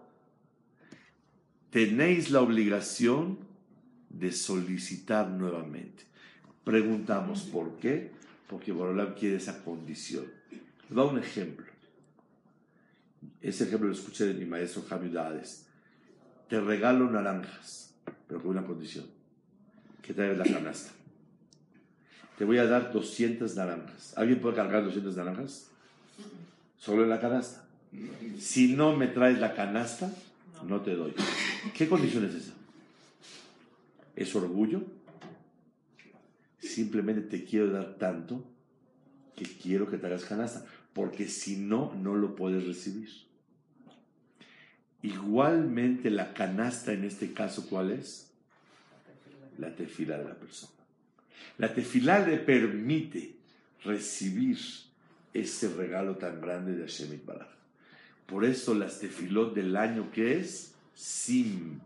[1.70, 3.49] tenéis la obligación
[4.10, 6.04] de solicitar nuevamente.
[6.64, 8.12] Preguntamos por qué,
[8.48, 10.26] porque Borolam quiere esa condición.
[10.52, 11.66] Les doy un ejemplo.
[13.42, 15.66] Ese ejemplo lo escuché de mi maestro Javier Dades.
[16.48, 17.94] Te regalo naranjas,
[18.28, 19.06] pero con una condición.
[20.02, 20.92] Que traes la canasta.
[22.38, 24.18] Te voy a dar 200 naranjas.
[24.18, 25.68] ¿Alguien puede cargar 200 naranjas?
[26.78, 27.66] Solo en la canasta.
[28.40, 30.12] Si no me traes la canasta,
[30.66, 31.14] no te doy.
[31.74, 32.54] ¿Qué condición es esa?
[34.20, 34.84] ¿Es orgullo?
[36.60, 38.44] Simplemente te quiero dar tanto
[39.34, 43.10] que quiero que te hagas canasta, porque si no, no lo puedes recibir.
[45.02, 48.30] Igualmente la canasta en este caso, ¿cuál es?
[49.58, 50.74] La tefila de la persona.
[51.58, 53.38] La tefila le permite
[53.86, 54.60] recibir
[55.34, 57.48] ese regalo tan grande de Hashem Baraj.
[58.26, 61.80] Por eso las tefilot del año que es Sim.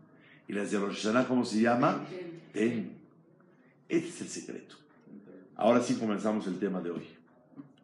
[0.46, 2.06] Y las de Rosh Hashanah, ¿cómo se llama?
[2.52, 2.92] Ten.
[3.88, 4.76] Este es el secreto.
[5.56, 7.06] Ahora sí comenzamos el tema de hoy.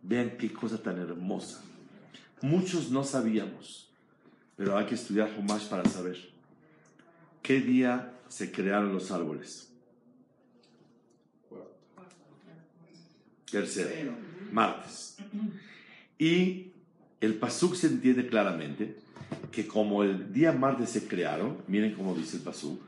[0.02, 1.62] Vean qué cosa tan hermosa.
[2.42, 3.90] Muchos no sabíamos,
[4.56, 6.16] pero hay que estudiar Humash para saber.
[7.42, 9.70] ¿Qué día se crearon los árboles?
[13.50, 14.12] Tercero,
[14.52, 15.16] martes.
[16.18, 16.72] Y
[17.20, 18.96] el Pasuk se entiende claramente
[19.50, 22.80] que como el día martes se crearon, miren cómo dice el Pasuk,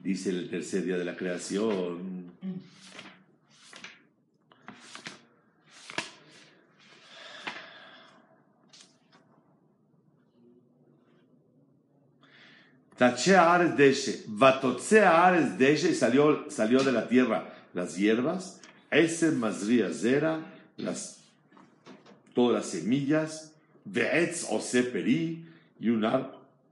[0.00, 2.30] dice el tercer día de la creación.
[12.96, 19.90] Tachea Ares Deshe, Vatotzea Ares Deshe, salió, salió de la tierra las hierbas, ese Mazria
[19.90, 20.40] Zera,
[20.76, 21.20] las,
[22.34, 23.52] todas las semillas,
[23.84, 25.46] Veetz o Seperi,
[25.80, 26.06] y un,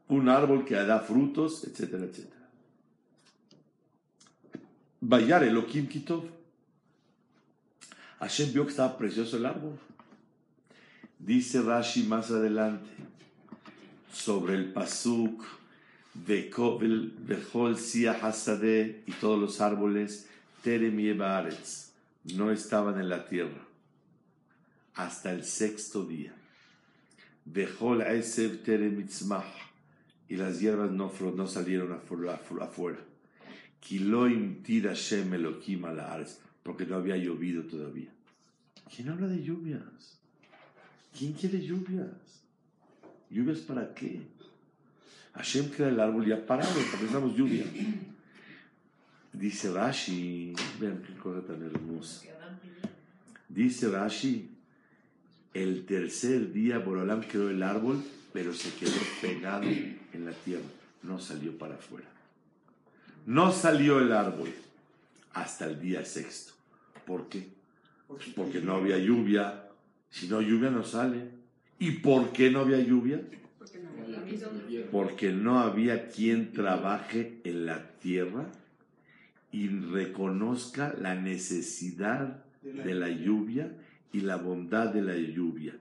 [0.09, 2.49] un árbol que da frutos, etcétera, etcétera.
[5.01, 6.25] Bayar Elohim Kitov.
[8.21, 9.79] Hashem vio que estaba precioso el árbol.
[11.19, 12.91] Dice Rashi más adelante
[14.13, 15.45] sobre el Pasuk
[16.15, 16.51] de
[17.21, 20.29] Bechol Sia Hasadeh y todos los árboles
[20.63, 21.91] Terem Yebaretz
[22.35, 23.65] no estaban en la tierra
[24.95, 26.35] hasta el sexto día.
[27.53, 29.45] Bechol Esev Terem Itzmach
[30.29, 32.99] y las hierbas no, no salieron afuera.
[33.81, 35.85] Kiloim tira Shem Elohim
[36.63, 38.11] porque no había llovido todavía.
[38.95, 40.19] ¿Quién habla de lluvias?
[41.17, 42.43] ¿Quién quiere lluvias?
[43.31, 44.21] ¿Lluvias para qué?
[45.35, 47.65] Hashem crea el árbol ya parado, necesitamos lluvia.
[49.33, 52.27] Dice Rashi, vean qué cosa tan hermosa.
[53.49, 54.58] Dice Rashi,
[55.63, 60.65] el tercer día Borolam creó el árbol, pero se quedó pegado en la tierra,
[61.03, 62.07] no salió para afuera.
[63.27, 64.51] No salió el árbol
[65.35, 66.53] hasta el día sexto.
[67.07, 67.49] ¿Por qué?
[68.37, 69.65] Porque no había lluvia.
[70.11, 71.29] Si no lluvia no sale.
[71.79, 73.21] ¿Y por qué no había lluvia?
[74.91, 78.47] Porque no había quien trabaje en la tierra
[79.53, 83.73] y reconozca la necesidad de la lluvia
[84.13, 85.75] y la bondad de la lluvia.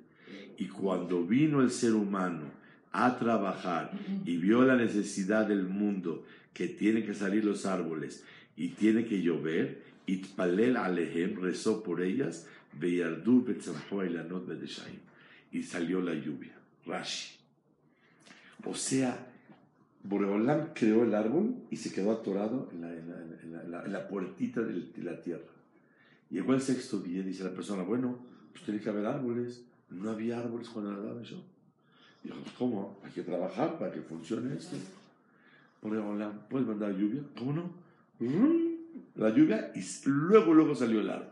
[0.58, 2.46] Y cuando vino el ser humano
[2.92, 3.92] a trabajar
[4.26, 8.24] y vio la necesidad del mundo, que tiene que salir los árboles
[8.56, 12.48] y tiene que llover, Itpalel Alehem rezó por ellas,
[15.52, 15.58] y.
[15.60, 16.54] Y salió la lluvia.
[16.86, 17.36] Rashi.
[18.66, 19.28] O sea,
[20.04, 23.72] Boreolam creó el árbol y se quedó atorado en la, en la- en la- en
[23.72, 25.44] la- en la puertita de la tierra.
[26.30, 28.18] Llegó el sexto día y dice la persona, bueno,
[28.52, 29.64] pues tiene que haber árboles.
[29.90, 31.38] No había árboles cuando nadaba yo.
[32.24, 33.00] Dijo, ¿cómo?
[33.04, 34.76] Hay que trabajar para que funcione esto.
[35.82, 37.22] Boreolam, ¿puedes mandar lluvia?
[37.38, 37.72] ¿Cómo no?
[38.20, 38.78] Rum,
[39.16, 41.32] La lluvia y luego, luego salió el árbol.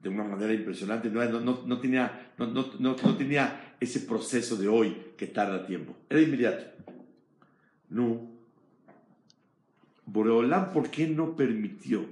[0.00, 1.10] De una manera impresionante.
[1.10, 5.94] No, no, no, tenía, no, no, tenía ese proceso de hoy que tarda tiempo.
[6.08, 6.64] Era inmediato.
[7.90, 8.28] No.
[10.06, 12.06] Boreolam, ¿por qué no permitió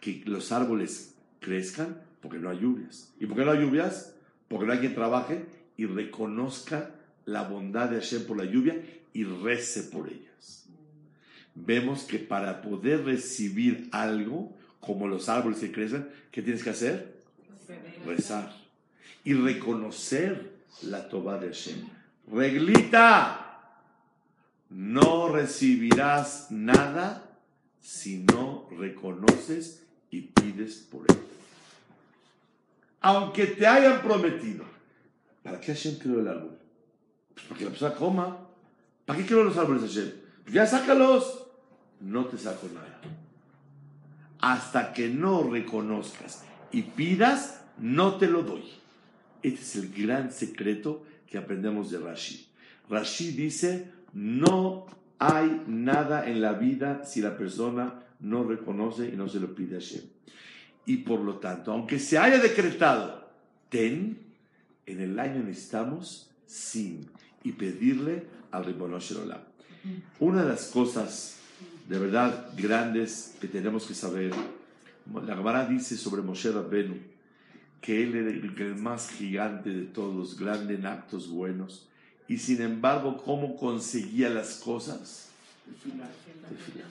[0.00, 2.00] que los árboles crezcan?
[2.20, 3.12] Porque no hay lluvias.
[3.18, 4.14] ¿Y por qué no hay lluvias?
[4.48, 6.90] Porque no hay quien trabaje y reconozca
[7.24, 8.80] la bondad de Hashem por la lluvia
[9.12, 10.66] y rece por ellas.
[11.54, 17.14] Vemos que para poder recibir algo, como los árboles que crecen, ¿qué tienes que hacer?
[18.06, 18.54] Rezar.
[19.24, 21.88] Y reconocer la toba de Hashem.
[22.32, 23.50] Reglita,
[24.70, 27.30] no recibirás nada
[27.80, 31.16] si no reconoces y pides por él.
[33.00, 34.64] Aunque te hayan prometido.
[35.42, 36.58] ¿Para qué Hashem creó el árbol?
[37.34, 38.38] Pues para que la persona coma.
[39.06, 40.12] ¿Para qué creó los árboles Hashem?
[40.42, 41.46] Pues ya sácalos.
[42.00, 43.00] No te saco nada.
[44.40, 48.64] Hasta que no reconozcas y pidas, no te lo doy.
[49.42, 52.48] Este es el gran secreto que aprendemos de Rashi.
[52.88, 54.86] Rashi dice, no
[55.18, 59.76] hay nada en la vida si la persona no reconoce y no se lo pide
[59.76, 60.02] a Hashem.
[60.86, 63.28] Y por lo tanto, aunque se haya decretado,
[63.68, 64.18] ten,
[64.86, 67.06] en el año necesitamos sin
[67.44, 69.40] y pedirle al Olam.
[70.18, 71.36] Una de las cosas
[71.88, 74.32] de verdad grandes que tenemos que saber,
[75.26, 76.96] la Gemara dice sobre Moshe Rabbenu
[77.80, 81.88] que él era el más gigante de todos, grande en actos buenos,
[82.28, 85.30] y sin embargo, ¿cómo conseguía las cosas?
[85.64, 86.84] Tefilá.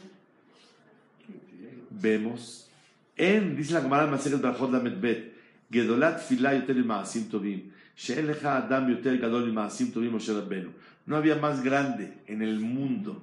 [2.02, 2.70] Vemos
[3.16, 5.34] en, dice la Gemara Maseret Brachot Lamed
[5.72, 10.72] Gedolat Tefilá Yoter Maasim Tovim, She'en Adam Yoter Gadol Maasim Tovim Moshe Rabbenu.
[11.06, 13.22] No había más grande en el mundo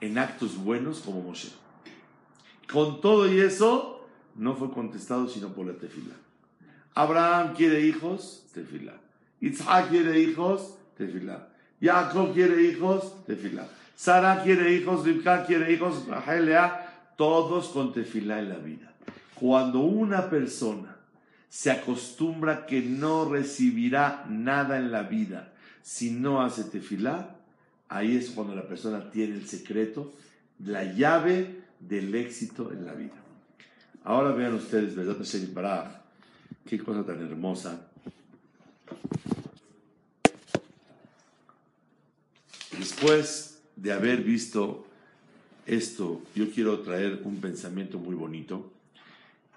[0.00, 1.50] en actos buenos como Moshe.
[2.70, 4.06] Con todo y eso,
[4.36, 6.14] no fue contestado sino por la tefila.
[6.94, 8.94] Abraham quiere hijos, tefila.
[9.40, 11.48] Isaac quiere hijos, tefila.
[11.80, 13.66] Jacob quiere hijos, tefila.
[13.96, 16.81] Sara quiere hijos, Rivka quiere hijos, Rahel, Lea,
[17.16, 18.92] todos con tefila en la vida.
[19.34, 20.96] Cuando una persona
[21.48, 25.52] se acostumbra que no recibirá nada en la vida
[25.82, 27.36] si no hace tefilá,
[27.88, 30.12] ahí es cuando la persona tiene el secreto,
[30.60, 33.14] la llave del éxito en la vida.
[34.04, 36.02] Ahora vean ustedes, ¿verdad?
[36.64, 37.88] Qué cosa tan hermosa.
[42.78, 44.86] Después de haber visto
[45.66, 48.72] esto, yo quiero traer un pensamiento muy bonito.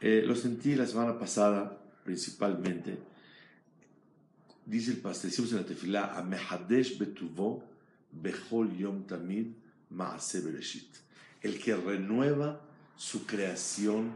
[0.02, 2.98] Eh, lo sentí la semana pasada, principalmente.
[4.66, 7.64] Dice el pastor, decimos en la tefilá, Amehadesh betuvo
[8.12, 9.48] bechol yom tamid
[9.90, 10.88] maase bereshit.
[11.42, 12.62] El que renueva
[12.98, 14.12] su creación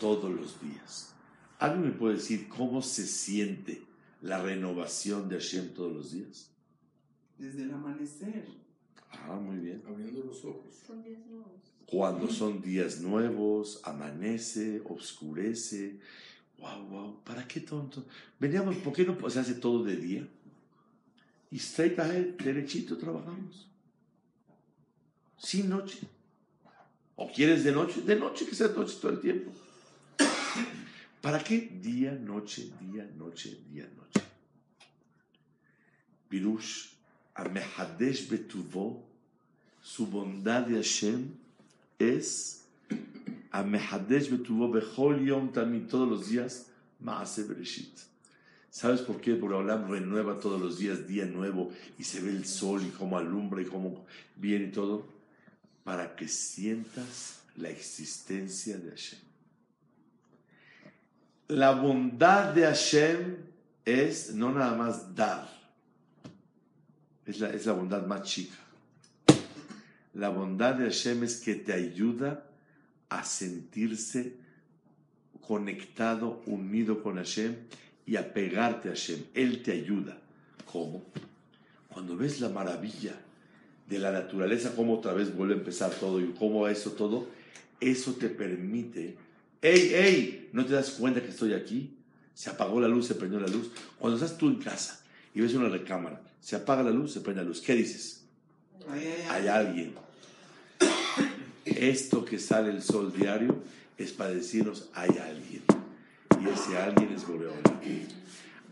[0.00, 1.12] todos los días.
[1.58, 3.82] ¿Alguien me puede decir cómo se siente
[4.20, 6.50] la renovación de Hashem todos los días?
[7.38, 8.61] Desde el amanecer.
[9.12, 9.82] Ah, muy bien.
[9.86, 10.74] Abriendo los ojos.
[10.86, 11.52] Son días nuevos.
[11.86, 16.00] Cuando son días nuevos, amanece, oscurece.
[16.58, 18.04] Wow, wow, ¿para qué tonto?
[18.38, 20.26] Veníamos, ¿por qué no se hace todo de día?
[21.50, 23.68] Y straight ahead, derechito trabajamos.
[25.36, 25.98] Sin noche.
[27.16, 28.00] ¿O quieres de noche?
[28.02, 29.52] De noche, que sea noche todo el tiempo.
[31.20, 31.58] ¿Para qué?
[31.82, 34.26] Día, noche, día, noche, día, noche.
[36.28, 36.91] Pirush,
[37.34, 39.02] Amehadesh Betuvo,
[39.82, 41.28] su bondad de Hashem
[41.98, 42.64] es
[43.50, 46.66] Amehadesh Betuvo Bechol Yom también todos los días,
[47.00, 47.98] Maase Bereshit.
[48.70, 49.34] ¿Sabes por qué?
[49.34, 53.18] Porque Olam renueva todos los días, día nuevo, y se ve el sol y cómo
[53.18, 54.06] alumbra y cómo
[54.36, 55.06] viene y todo,
[55.84, 59.18] para que sientas la existencia de Hashem.
[61.48, 63.36] La bondad de Hashem
[63.84, 65.61] es no nada más dar,
[67.26, 68.56] es la, es la bondad más chica.
[70.14, 72.44] La bondad de Hashem es que te ayuda
[73.08, 74.34] a sentirse
[75.40, 77.56] conectado, unido con Hashem
[78.06, 79.24] y a pegarte a Hashem.
[79.34, 80.18] Él te ayuda.
[80.70, 81.02] ¿Cómo?
[81.88, 83.14] Cuando ves la maravilla
[83.88, 87.28] de la naturaleza, cómo otra vez vuelve a empezar todo y cómo eso todo,
[87.80, 89.16] eso te permite.
[89.60, 90.50] ¡Ey, ey!
[90.52, 91.94] ¿No te das cuenta que estoy aquí?
[92.34, 93.70] Se apagó la luz, se prendió la luz.
[93.98, 95.04] Cuando estás tú en casa
[95.34, 97.62] y ves una recámara, se apaga la luz, se prende la luz.
[97.62, 98.24] ¿Qué dices?
[98.90, 99.26] Ay, ay, ay.
[99.30, 99.94] Hay alguien.
[101.64, 103.62] Esto que sale el sol diario
[103.96, 105.62] es para decirnos hay alguien.
[106.38, 107.62] Y ese alguien es Boreola.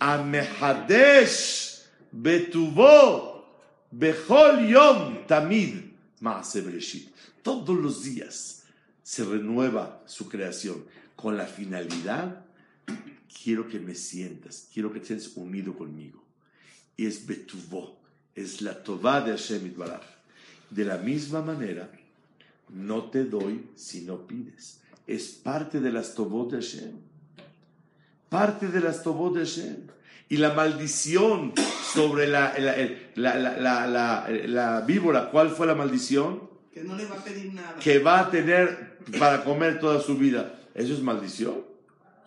[0.00, 3.46] Amehadesh betuvo
[3.90, 5.76] bechol yom tamid.
[7.42, 8.64] Todos los días
[9.02, 10.84] se renueva su creación
[11.16, 12.44] con la finalidad
[13.42, 16.22] quiero que me sientas, quiero que estés unido conmigo.
[17.00, 17.96] Y es betuvo,
[18.34, 20.02] es la tová de Hashem Itbaraj.
[20.68, 21.90] De la misma manera,
[22.68, 24.82] no te doy si no pides.
[25.06, 26.92] Es parte de las tovot de Hashem.
[28.28, 29.76] parte de las Tobot de Hashem.
[30.28, 31.54] Y la maldición
[31.94, 36.50] sobre la, la, la, la víbora, ¿cuál fue la maldición?
[36.70, 37.76] Que no le va a pedir nada.
[37.80, 40.54] Que va a tener para comer toda su vida.
[40.74, 41.64] ¿Eso es maldición?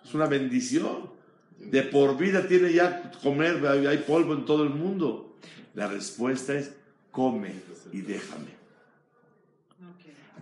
[0.03, 1.13] Es una bendición.
[1.59, 5.37] De por vida tiene ya comer, hay polvo en todo el mundo.
[5.73, 6.73] La respuesta es,
[7.11, 7.53] come
[7.91, 8.51] y déjame.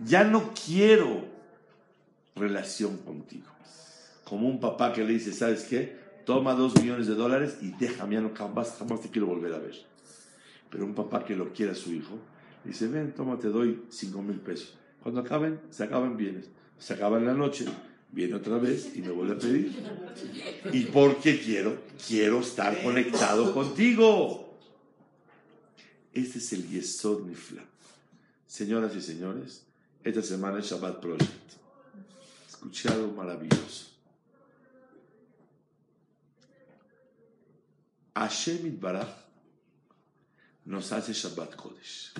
[0.04, 1.24] Ya no quiero
[2.34, 3.46] relación contigo.
[4.24, 5.96] Como un papá que le dice, ¿sabes qué?
[6.24, 9.58] Toma dos millones de dólares y déjame, ya no jamás, jamás te quiero volver a
[9.58, 9.74] ver.
[10.70, 12.18] Pero un papá que lo quiere a su hijo,
[12.64, 14.76] dice, ven, toma, te doy cinco mil pesos.
[15.02, 16.48] Cuando acaben, se acaban bienes.
[16.78, 17.66] Se acaba en la noche,
[18.12, 19.74] viene otra vez y me vuelve a pedir.
[20.72, 21.82] ¿Y por qué quiero?
[22.06, 24.58] Quiero estar conectado contigo.
[26.12, 27.64] Este es el Yesod Nifla.
[28.46, 29.64] Señoras y señores,
[30.04, 31.52] esta semana es Shabbat Project.
[32.48, 33.86] Escuché maravilloso.
[38.14, 39.08] Hashem Itbaraj
[40.66, 42.12] nos hace Shabbat Kodesh.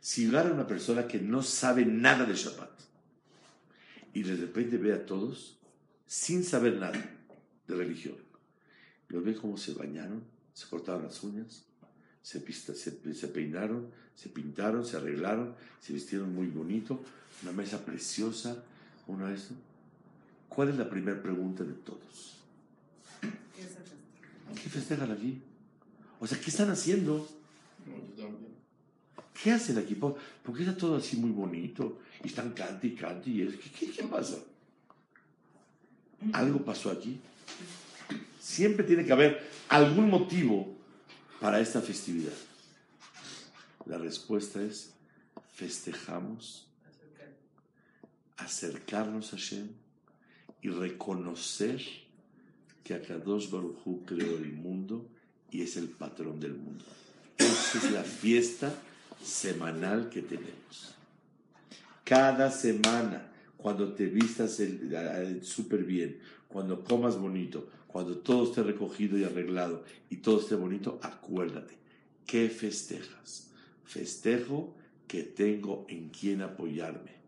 [0.00, 2.77] Si llegara una persona que no sabe nada de Shabbat
[4.18, 5.56] y de repente ve a todos
[6.06, 6.98] sin saber nada
[7.68, 8.16] de religión,
[9.08, 11.62] lo ve cómo se bañaron, se cortaron las uñas,
[12.22, 17.00] se, pista- se, se peinaron, se pintaron, se arreglaron, se vistieron muy bonito,
[17.42, 18.64] una mesa preciosa,
[19.06, 19.54] una esto.
[20.48, 22.38] ¿Cuál es la primera pregunta de todos?
[23.54, 25.40] ¿Qué es el ¿Qué festejan aquí?
[26.18, 27.28] O sea, ¿qué están haciendo?
[27.86, 28.27] No.
[29.42, 29.94] ¿Qué hacen aquí?
[29.94, 32.00] ¿Por por qué está todo así muy bonito?
[32.24, 32.88] Y están cante
[33.26, 33.56] y eso.
[33.62, 34.38] ¿Qué, qué, qué pasa?
[36.32, 37.20] ¿Algo pasó aquí?
[38.40, 40.74] Siempre tiene que haber algún motivo
[41.40, 42.32] para esta festividad.
[43.86, 44.90] La respuesta es,
[45.54, 46.66] festejamos
[48.36, 49.68] acercarnos a Hashem
[50.62, 51.80] y reconocer
[52.82, 55.06] que Akadosh Baruj Hu creó el mundo
[55.50, 56.84] y es el patrón del mundo.
[57.36, 58.74] Esa es la fiesta
[59.22, 60.94] semanal que tenemos.
[62.04, 64.62] Cada semana, cuando te vistas
[65.42, 70.98] súper bien, cuando comas bonito, cuando todo esté recogido y arreglado y todo esté bonito,
[71.02, 71.74] acuérdate,
[72.26, 73.50] ¿qué festejas?
[73.84, 74.74] Festejo
[75.06, 77.18] que tengo en quien apoyarme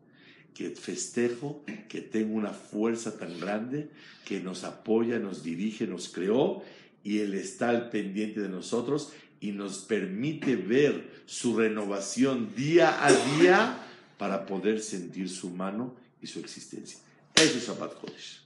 [0.61, 3.89] que festejo que tengo una fuerza tan grande
[4.27, 6.63] que nos apoya, nos dirige, nos creó
[7.03, 13.13] y Él está al pendiente de nosotros y nos permite ver su renovación día a
[13.13, 13.87] día
[14.19, 16.99] para poder sentir su mano y su existencia.
[17.35, 18.43] Eso es Shabbat Kodesh.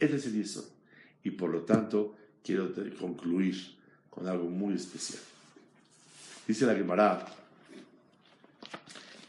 [0.00, 0.64] Ese es el Yesod.
[1.22, 3.76] Y por lo tanto, quiero concluir
[4.08, 5.22] con algo muy especial.
[6.48, 7.26] Dice la Gemara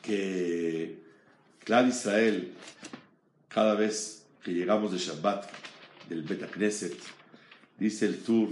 [0.02, 0.98] que
[1.64, 2.54] Clar Israel,
[3.48, 5.46] cada vez que llegamos de Shabbat,
[6.10, 6.98] del Bet Knesset,
[7.78, 8.50] dice el tour,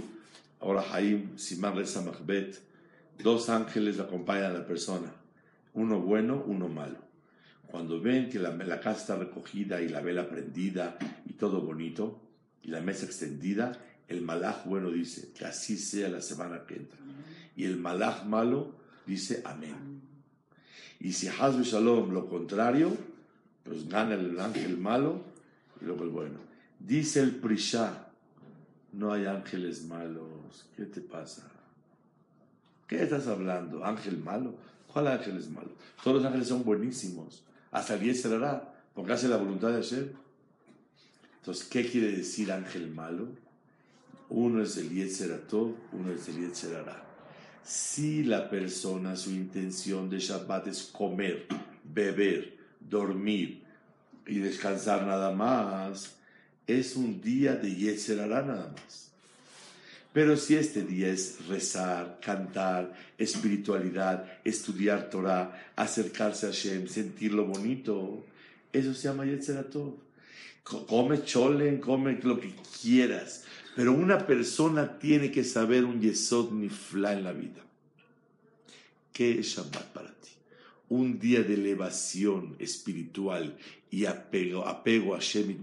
[0.60, 2.60] ahora Haim, Simán Reza Mahbet,
[3.22, 5.12] dos ángeles acompañan a la persona,
[5.74, 6.98] uno bueno, uno malo.
[7.66, 12.20] Cuando ven que la, la casa está recogida y la vela prendida y todo bonito,
[12.62, 16.98] y la mesa extendida, el malaj bueno dice, que así sea la semana que entra.
[17.56, 18.74] Y el malaj malo
[19.06, 20.02] dice, amén.
[20.98, 22.96] Y si Hazbe Shalom lo contrario,
[23.64, 25.22] pues gana el ángel malo
[25.80, 26.38] y luego el bueno.
[26.78, 28.08] Dice el Prisha,
[28.92, 30.39] no hay ángeles malos.
[30.76, 31.42] ¿Qué te pasa?
[32.86, 33.84] ¿Qué estás hablando?
[33.84, 34.54] ¿Ángel malo?
[34.92, 35.70] ¿Cuál ángel es malo?
[36.02, 37.44] Todos los ángeles son buenísimos.
[37.70, 40.08] Hasta el 10 será, porque hace la voluntad de Hashem.
[41.38, 43.28] Entonces, ¿qué quiere decir ángel malo?
[44.28, 47.04] Uno es el Yetzeratov, uno es el Yetzerará.
[47.64, 51.46] Si la persona, su intención de Shabbat es comer,
[51.84, 53.62] beber, dormir
[54.26, 56.16] y descansar nada más,
[56.66, 59.09] es un día de Yetzerará nada más.
[60.12, 67.44] Pero si este día es rezar, cantar, espiritualidad, estudiar Torah, acercarse a Hashem, sentir lo
[67.46, 68.24] bonito,
[68.72, 69.94] eso se llama Yetzeratov.
[70.64, 72.52] Co- Come cholen, come lo que
[72.82, 73.44] quieras,
[73.76, 77.62] pero una persona tiene que saber un Yesod Nifla en la vida.
[79.12, 80.30] ¿Qué es Shabbat para ti?
[80.88, 83.56] Un día de elevación espiritual
[83.92, 85.62] y apego, apego a Shemit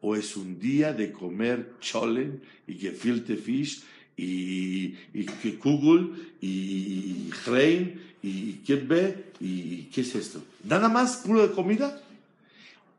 [0.00, 3.82] o es un día de comer cholen y gefilte fish
[4.16, 5.24] y, y
[5.60, 12.02] kugel y rein y kebbe y qué es esto nada más puro de comida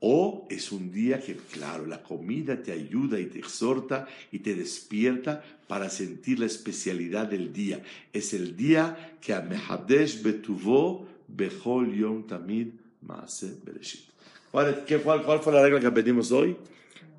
[0.01, 4.55] o es un día que, claro, la comida te ayuda y te exhorta y te
[4.55, 7.83] despierta para sentir la especialidad del día.
[8.13, 12.67] Es el día que a Mehadesh Betuvo Bechol Yom Tamid
[13.01, 14.05] Maase Bereshit.
[14.51, 16.55] ¿Cuál, cuál- cuál fue la regla que aprendimos hoy?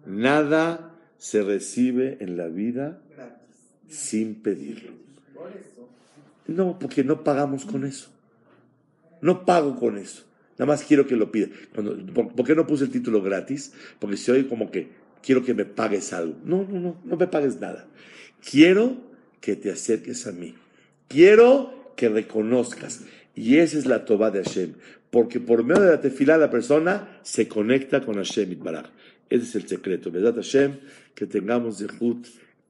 [0.06, 3.00] Nada se recibe en la vida
[3.88, 4.92] sin pedirlo.
[6.46, 8.10] No, porque no pagamos con eso.
[9.20, 10.24] No pago con eso.
[10.58, 11.48] Nada más quiero que lo pida.
[11.74, 13.72] ¿por, por qué no puse el título gratis?
[13.98, 14.88] Porque si hoy como que
[15.22, 16.36] quiero que me pagues algo.
[16.44, 17.86] No, no, no, no me pagues nada.
[18.48, 18.96] Quiero
[19.40, 20.54] que te acerques a mí.
[21.08, 23.02] Quiero que reconozcas.
[23.34, 24.74] Y esa es la toba de Hashem.
[25.10, 28.90] Porque por medio de la tefilá la persona se conecta con Hashem Itbaraj.
[29.30, 30.10] Ese es el secreto.
[30.10, 30.80] ¿Verdad, Hashem?
[31.14, 31.88] Que tengamos de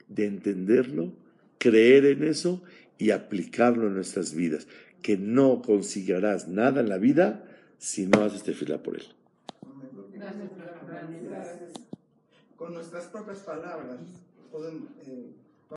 [0.09, 1.13] de entenderlo,
[1.59, 2.63] creer en eso
[2.99, 4.69] y aplicarlo en nuestras vidas.
[5.03, 7.45] Que no conseguirás nada en la vida
[7.79, 9.07] si no haces tefilá por él.
[12.57, 14.01] Con nuestras propias palabras
[14.53, 15.31] podemos, eh,